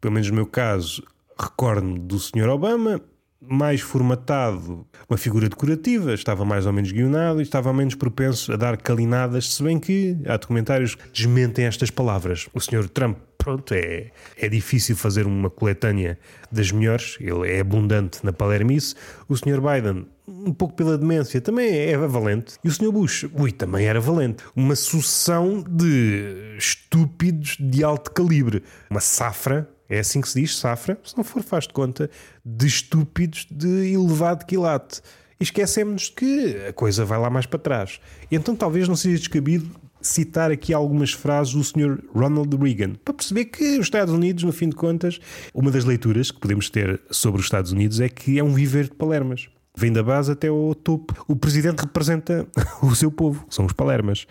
pelo 0.00 0.12
menos 0.12 0.28
no 0.28 0.36
meu 0.36 0.46
caso, 0.46 1.02
recordo-me 1.38 1.98
do 1.98 2.18
Sr. 2.18 2.48
Obama, 2.48 3.00
mais 3.48 3.80
formatado, 3.80 4.86
uma 5.08 5.16
figura 5.16 5.48
decorativa, 5.48 6.14
estava 6.14 6.44
mais 6.44 6.66
ou 6.66 6.72
menos 6.72 6.92
guionado 6.92 7.40
e 7.40 7.42
estava 7.42 7.72
menos 7.72 7.94
propenso 7.94 8.52
a 8.52 8.56
dar 8.56 8.76
calinadas, 8.76 9.54
se 9.54 9.62
bem 9.62 9.78
que 9.78 10.16
há 10.26 10.36
documentários 10.36 10.94
que 10.94 11.08
desmentem 11.10 11.64
estas 11.64 11.90
palavras. 11.90 12.48
O 12.52 12.60
Sr. 12.60 12.88
Trump, 12.88 13.18
pronto, 13.38 13.72
é, 13.74 14.10
é 14.36 14.48
difícil 14.48 14.96
fazer 14.96 15.26
uma 15.26 15.48
coletânea 15.48 16.18
das 16.50 16.72
melhores, 16.72 17.16
ele 17.20 17.48
é 17.50 17.60
abundante 17.60 18.24
na 18.24 18.32
palermice. 18.32 18.94
O 19.28 19.36
Sr. 19.36 19.60
Biden, 19.60 20.06
um 20.26 20.52
pouco 20.52 20.74
pela 20.74 20.98
demência, 20.98 21.40
também 21.40 21.68
é 21.72 21.96
valente. 21.96 22.56
E 22.64 22.68
o 22.68 22.72
Sr. 22.72 22.90
Bush, 22.90 23.26
ui, 23.34 23.52
também 23.52 23.86
era 23.86 24.00
valente. 24.00 24.42
Uma 24.54 24.74
sucessão 24.74 25.64
de 25.68 26.56
estúpidos 26.58 27.56
de 27.60 27.84
alto 27.84 28.10
calibre. 28.10 28.62
Uma 28.90 29.00
safra 29.00 29.68
é 29.88 29.98
assim 29.98 30.20
que 30.20 30.28
se 30.28 30.40
diz, 30.40 30.56
safra, 30.56 30.98
se 31.04 31.16
não 31.16 31.24
for 31.24 31.42
faz 31.42 31.66
de 31.66 31.72
conta, 31.72 32.10
de 32.44 32.66
estúpidos 32.66 33.46
de 33.50 33.92
elevado 33.92 34.44
quilate. 34.44 35.00
E 35.38 35.44
esquecemos 35.44 36.08
que 36.08 36.56
a 36.68 36.72
coisa 36.72 37.04
vai 37.04 37.18
lá 37.18 37.28
mais 37.28 37.46
para 37.46 37.58
trás. 37.58 38.00
E 38.30 38.36
então 38.36 38.56
talvez 38.56 38.88
não 38.88 38.96
seja 38.96 39.18
descabido 39.18 39.70
citar 40.00 40.50
aqui 40.50 40.72
algumas 40.72 41.12
frases 41.12 41.52
do 41.52 41.64
Sr. 41.64 42.02
Ronald 42.14 42.54
Reagan, 42.56 42.94
para 43.04 43.14
perceber 43.14 43.46
que 43.46 43.78
os 43.78 43.86
Estados 43.86 44.14
Unidos, 44.14 44.44
no 44.44 44.52
fim 44.52 44.68
de 44.68 44.76
contas, 44.76 45.18
uma 45.52 45.70
das 45.70 45.84
leituras 45.84 46.30
que 46.30 46.38
podemos 46.38 46.70
ter 46.70 47.00
sobre 47.10 47.40
os 47.40 47.46
Estados 47.46 47.72
Unidos 47.72 48.00
é 48.00 48.08
que 48.08 48.38
é 48.38 48.44
um 48.44 48.54
viver 48.54 48.84
de 48.84 48.94
palermas. 48.94 49.48
Vem 49.76 49.92
da 49.92 50.02
base 50.02 50.32
até 50.32 50.48
ao 50.48 50.74
topo. 50.74 51.14
O 51.28 51.36
presidente 51.36 51.80
representa 51.80 52.46
o 52.82 52.94
seu 52.94 53.10
povo, 53.10 53.44
são 53.50 53.66
os 53.66 53.72
palermas. 53.72 54.26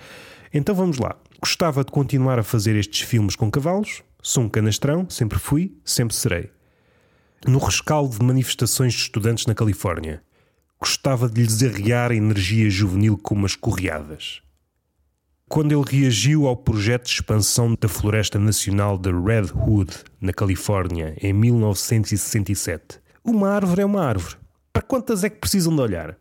Então 0.53 0.73
vamos 0.73 0.97
lá. 0.97 1.15
Gostava 1.39 1.83
de 1.83 1.91
continuar 1.91 2.39
a 2.39 2.43
fazer 2.43 2.75
estes 2.75 3.01
filmes 3.01 3.35
com 3.35 3.51
cavalos? 3.51 4.01
Sou 4.27 4.43
um 4.43 4.49
canastrão, 4.49 5.07
sempre 5.07 5.37
fui, 5.37 5.77
sempre 5.85 6.15
serei. 6.15 6.49
No 7.45 7.59
rescaldo 7.59 8.17
de 8.17 8.25
manifestações 8.25 8.91
de 8.91 9.01
estudantes 9.01 9.45
na 9.45 9.53
Califórnia, 9.53 10.23
gostava 10.79 11.29
de 11.29 11.43
lhes 11.43 11.61
arrear 11.61 12.09
a 12.09 12.15
energia 12.15 12.67
juvenil 12.67 13.19
com 13.19 13.35
umas 13.35 13.55
correadas. 13.55 14.41
Quando 15.47 15.73
ele 15.73 16.01
reagiu 16.01 16.47
ao 16.47 16.57
projeto 16.57 17.03
de 17.03 17.11
expansão 17.11 17.77
da 17.79 17.87
Floresta 17.87 18.39
Nacional 18.39 18.97
de 18.97 19.11
Red 19.11 19.51
Hood, 19.53 19.93
na 20.19 20.33
Califórnia, 20.33 21.15
em 21.21 21.31
1967, 21.31 22.99
uma 23.23 23.49
árvore 23.49 23.83
é 23.83 23.85
uma 23.85 24.03
árvore. 24.03 24.37
Para 24.73 24.81
quantas 24.81 25.23
é 25.23 25.29
que 25.29 25.37
precisam 25.37 25.75
de 25.75 25.81
olhar? 25.83 26.17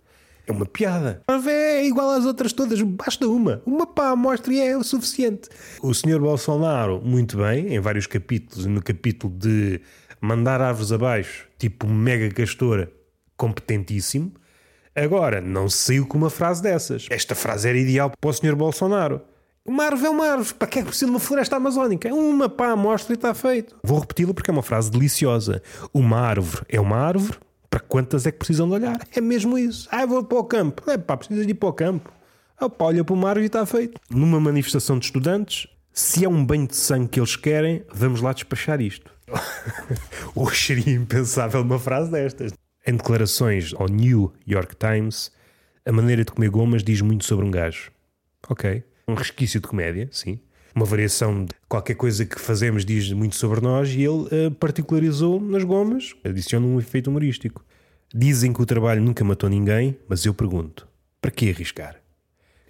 É 0.47 0.53
uma 0.53 0.67
piada. 0.67 1.23
É 1.47 1.87
igual 1.87 2.11
às 2.11 2.25
outras 2.25 2.53
todas, 2.53 2.81
basta 2.83 3.27
uma. 3.27 3.63
Uma 3.65 3.89
a 3.97 4.11
amostra 4.11 4.53
e 4.53 4.61
é 4.61 4.77
o 4.77 4.85
suficiente. 4.85 5.49
O 5.83 5.95
senhor 5.95 6.21
Bolsonaro, 6.21 7.01
muito 7.03 7.39
bem, 7.39 7.75
em 7.75 7.81
vários 7.81 8.07
capítulos, 8.07 8.67
no 8.67 8.83
capítulo 8.83 9.33
de 9.33 9.81
mandar 10.21 10.61
árvores 10.61 10.93
abaixo, 10.93 11.47
tipo 11.59 11.87
mega 11.87 12.29
castor, 12.31 12.89
competentíssimo. 13.37 14.33
Agora, 14.95 15.41
não 15.41 15.69
saiu 15.69 16.07
com 16.07 16.17
uma 16.17 16.31
frase 16.31 16.63
dessas. 16.63 17.07
Esta 17.11 17.35
frase 17.35 17.69
era 17.69 17.77
ideal 17.77 18.11
para 18.11 18.31
o 18.31 18.33
senhor 18.33 18.55
Bolsonaro. 18.55 19.21
Uma 19.67 19.87
árvore 19.87 20.07
é 20.07 20.11
uma 20.11 20.27
árvore. 20.27 20.55
Para 20.55 20.69
que 20.69 20.79
é 20.79 20.83
que 20.83 20.89
precisa 20.89 21.07
de 21.07 21.11
uma 21.11 21.19
floresta 21.21 21.57
amazónica? 21.57 22.13
Uma 22.15 22.49
para 22.49 22.69
a 22.69 22.73
amostra 22.73 23.15
e 23.15 23.17
está 23.17 23.33
feito. 23.33 23.77
Vou 23.83 23.99
repeti-la 23.99 24.35
porque 24.35 24.51
é 24.51 24.53
uma 24.53 24.63
frase 24.63 24.91
deliciosa. 24.91 25.63
Uma 25.93 26.21
árvore 26.21 26.65
é 26.69 26.79
uma 26.79 26.97
árvore, 26.97 27.39
para 27.75 27.81
quantas 27.81 28.25
é 28.25 28.31
que 28.31 28.39
precisam 28.39 28.69
de 28.69 28.75
olhar? 28.75 29.01
É 29.13 29.21
mesmo 29.21 29.59
isso. 29.59 29.89
Ah, 29.91 30.07
vou 30.07 30.23
para 30.23 30.39
o 30.39 30.45
campo. 30.45 30.89
É 30.89 30.97
pá, 30.97 31.17
precisas 31.17 31.45
de 31.45 31.51
ir 31.51 31.55
para 31.55 31.69
o 31.69 31.73
campo. 31.73 32.13
Opa, 32.61 32.85
olha 32.85 33.03
para 33.03 33.13
o 33.13 33.17
mar 33.17 33.37
e 33.37 33.47
está 33.47 33.67
feito. 33.67 34.01
Numa 34.09 34.39
manifestação 34.39 34.97
de 34.97 35.07
estudantes, 35.07 35.67
se 35.93 36.25
é 36.25 36.29
um 36.29 36.47
banho 36.47 36.69
de 36.69 36.77
sangue 36.77 37.09
que 37.09 37.19
eles 37.19 37.35
querem, 37.35 37.85
vamos 37.93 38.21
lá 38.21 38.33
despachar 38.33 38.81
isto. 38.81 39.11
Hoje 40.37 40.67
seria 40.67 40.95
impensável 40.95 41.63
uma 41.63 41.77
frase 41.81 42.13
destas. 42.13 42.53
Em 42.87 42.95
declarações 42.95 43.75
ao 43.75 43.89
New 43.89 44.33
York 44.47 44.77
Times, 44.77 45.33
a 45.85 45.91
maneira 45.91 46.25
de 46.25 46.31
comer 46.31 46.51
gomas 46.51 46.85
diz 46.85 47.01
muito 47.01 47.25
sobre 47.25 47.45
um 47.45 47.51
gajo. 47.51 47.91
Ok. 48.49 48.85
Um 49.09 49.15
resquício 49.15 49.61
de 49.61 49.67
comédia, 49.67 50.09
sim 50.13 50.39
uma 50.75 50.85
variação 50.85 51.45
de 51.45 51.53
qualquer 51.69 51.95
coisa 51.95 52.27
que 52.27 52.41
fazemos 52.41 52.85
diz 52.85 53.13
muito 53.13 53.37
sobre 53.37 53.61
nós 53.61 53.91
e 53.91 54.01
ele 54.01 54.47
uh, 54.47 54.51
particularizou 54.59 55.41
nas 55.41 55.63
gomas, 55.63 56.15
adiciona 56.25 56.67
um 56.67 56.79
efeito 56.79 57.09
humorístico. 57.09 57.65
Dizem 58.13 58.53
que 58.53 58.61
o 58.61 58.67
trabalho 58.67 59.03
nunca 59.03 59.25
matou 59.25 59.49
ninguém, 59.49 59.97
mas 60.09 60.25
eu 60.25 60.35
pergunto: 60.35 60.87
para 61.21 61.31
que 61.31 61.51
arriscar? 61.51 61.97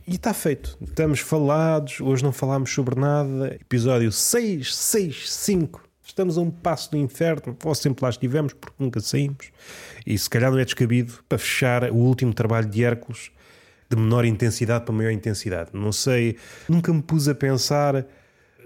E 0.07 0.17
está 0.17 0.35
feito. 0.35 0.77
Estamos 0.83 1.21
falados, 1.21 2.01
hoje 2.01 2.23
não 2.23 2.33
falámos 2.33 2.71
sobre 2.71 2.99
nada. 2.99 3.57
Episódio 3.59 4.13
6, 4.13 4.75
6, 4.75 5.33
5. 5.33 5.83
Estamos 6.07 6.37
a 6.37 6.43
um 6.43 6.51
passo 6.51 6.91
do 6.91 6.99
inferno, 6.99 7.57
ou 7.65 7.75
sempre 7.75 8.05
lá 8.05 8.11
estivemos, 8.11 8.53
porque 8.53 8.75
nunca 8.79 9.01
saímos. 9.01 9.51
E 10.07 10.17
se 10.19 10.29
calhar 10.29 10.51
não 10.51 10.59
é 10.59 10.65
descabido 10.65 11.15
para 11.27 11.39
fechar 11.39 11.91
o 11.91 11.97
último 11.97 12.35
trabalho 12.35 12.69
de 12.69 12.85
Hércules 12.85 13.31
de 13.89 13.97
menor 13.97 14.25
intensidade 14.25 14.85
para 14.85 14.95
maior 14.95 15.11
intensidade. 15.11 15.71
Não 15.73 15.93
sei, 15.93 16.37
nunca 16.69 16.93
me 16.93 17.03
pus 17.03 17.29
a 17.29 17.35
pensar 17.35 18.07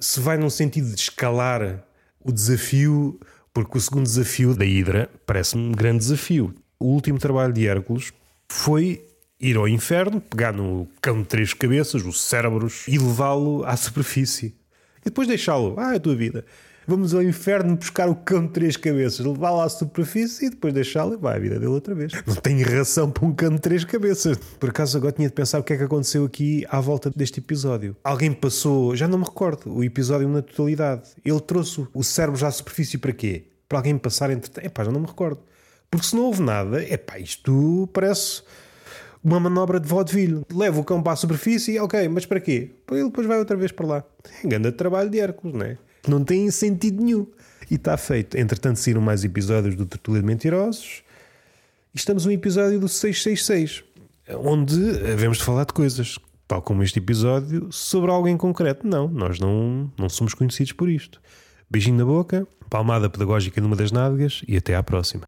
se 0.00 0.20
vai 0.20 0.36
num 0.36 0.50
sentido 0.50 0.88
de 0.94 1.00
escalar 1.00 1.84
o 2.20 2.32
desafio, 2.32 3.18
porque 3.52 3.78
o 3.78 3.80
segundo 3.80 4.04
desafio 4.04 4.54
da 4.54 4.64
Hidra 4.64 5.10
parece-me 5.26 5.62
um 5.62 5.72
grande 5.72 5.98
desafio. 5.98 6.54
O 6.78 6.86
último 6.86 7.18
trabalho 7.18 7.52
de 7.52 7.66
Hércules 7.66 8.12
foi 8.48 9.04
ir 9.40 9.56
ao 9.56 9.68
inferno, 9.68 10.20
pegar 10.20 10.52
no 10.52 10.88
cão 11.00 11.22
de 11.22 11.28
três 11.28 11.52
cabeças, 11.52 12.04
os 12.04 12.20
cérebros, 12.20 12.86
e 12.86 12.98
levá-lo 12.98 13.64
à 13.64 13.76
superfície. 13.76 14.54
E 15.00 15.04
depois 15.06 15.26
deixá-lo. 15.26 15.74
Ah, 15.78 15.94
é 15.94 15.96
a 15.96 16.00
tua 16.00 16.14
vida 16.14 16.44
vamos 16.88 17.14
ao 17.14 17.22
inferno 17.22 17.76
buscar 17.76 18.08
o 18.08 18.14
cão 18.14 18.46
de 18.46 18.52
três 18.52 18.76
cabeças, 18.76 19.24
levá-lo 19.24 19.60
à 19.60 19.68
superfície 19.68 20.46
e 20.46 20.50
depois 20.50 20.72
deixá-lo 20.72 21.12
e 21.12 21.16
vai 21.18 21.36
a 21.36 21.38
vida 21.38 21.56
dele 21.56 21.70
outra 21.70 21.94
vez. 21.94 22.12
Não 22.26 22.34
tem 22.34 22.62
ração 22.62 23.10
para 23.10 23.26
um 23.26 23.32
cão 23.32 23.50
de 23.50 23.60
três 23.60 23.84
cabeças. 23.84 24.38
Por 24.58 24.70
acaso 24.70 24.96
agora 24.96 25.12
tinha 25.12 25.28
de 25.28 25.34
pensar 25.34 25.58
o 25.58 25.62
que 25.62 25.74
é 25.74 25.76
que 25.76 25.84
aconteceu 25.84 26.24
aqui 26.24 26.64
à 26.70 26.80
volta 26.80 27.10
deste 27.14 27.40
episódio. 27.40 27.94
Alguém 28.02 28.32
passou, 28.32 28.96
já 28.96 29.06
não 29.06 29.18
me 29.18 29.24
recordo, 29.24 29.70
o 29.70 29.84
episódio 29.84 30.26
na 30.28 30.40
totalidade. 30.40 31.10
Ele 31.22 31.40
trouxe 31.40 31.86
o 31.92 32.02
cérebro 32.02 32.44
à 32.46 32.50
superfície 32.50 32.96
para 32.96 33.12
quê? 33.12 33.44
Para 33.68 33.80
alguém 33.80 33.98
passar 33.98 34.30
entre. 34.30 34.64
Epá, 34.64 34.82
já 34.82 34.90
não 34.90 35.00
me 35.00 35.06
recordo. 35.06 35.40
Porque 35.90 36.06
se 36.06 36.16
não 36.16 36.24
houve 36.24 36.42
nada, 36.42 36.82
epá, 36.82 37.18
isto 37.18 37.88
parece 37.92 38.42
uma 39.22 39.38
manobra 39.38 39.78
de 39.78 39.86
vaudeville. 39.86 40.42
Leva 40.50 40.80
o 40.80 40.84
cão 40.84 41.02
para 41.02 41.12
a 41.12 41.16
superfície, 41.16 41.78
ok, 41.78 42.08
mas 42.08 42.24
para 42.24 42.40
quê? 42.40 42.70
Ele 42.90 43.04
depois 43.04 43.26
vai 43.26 43.38
outra 43.38 43.56
vez 43.56 43.72
para 43.72 43.86
lá. 43.86 44.04
É 44.42 44.48
grande 44.48 44.72
trabalho 44.72 45.10
de 45.10 45.20
Hércules, 45.20 45.54
não 45.54 45.66
é? 45.66 45.76
Não 46.08 46.24
tem 46.24 46.50
sentido 46.50 47.02
nenhum. 47.02 47.26
E 47.70 47.74
está 47.74 47.96
feito. 47.96 48.36
Entretanto, 48.36 48.76
saíram 48.78 49.00
mais 49.00 49.24
episódios 49.24 49.74
do 49.74 49.84
Tertulia 49.84 50.20
de 50.20 50.26
Mentirosos. 50.26 51.02
E 51.94 51.98
estamos 51.98 52.24
num 52.24 52.32
episódio 52.32 52.80
do 52.80 52.88
666, 52.88 53.84
onde 54.42 54.74
havemos 55.10 55.38
de 55.38 55.44
falar 55.44 55.64
de 55.64 55.72
coisas, 55.72 56.18
tal 56.46 56.62
como 56.62 56.82
este 56.82 56.98
episódio, 56.98 57.68
sobre 57.70 58.10
alguém 58.10 58.36
concreto. 58.36 58.86
Não, 58.86 59.08
nós 59.08 59.38
não, 59.38 59.90
não 59.98 60.08
somos 60.08 60.34
conhecidos 60.34 60.72
por 60.72 60.88
isto. 60.88 61.20
Beijinho 61.70 61.98
na 61.98 62.04
boca, 62.04 62.46
palmada 62.70 63.10
pedagógica 63.10 63.60
numa 63.60 63.76
das 63.76 63.92
nádegas 63.92 64.42
e 64.46 64.56
até 64.56 64.74
à 64.74 64.82
próxima. 64.82 65.24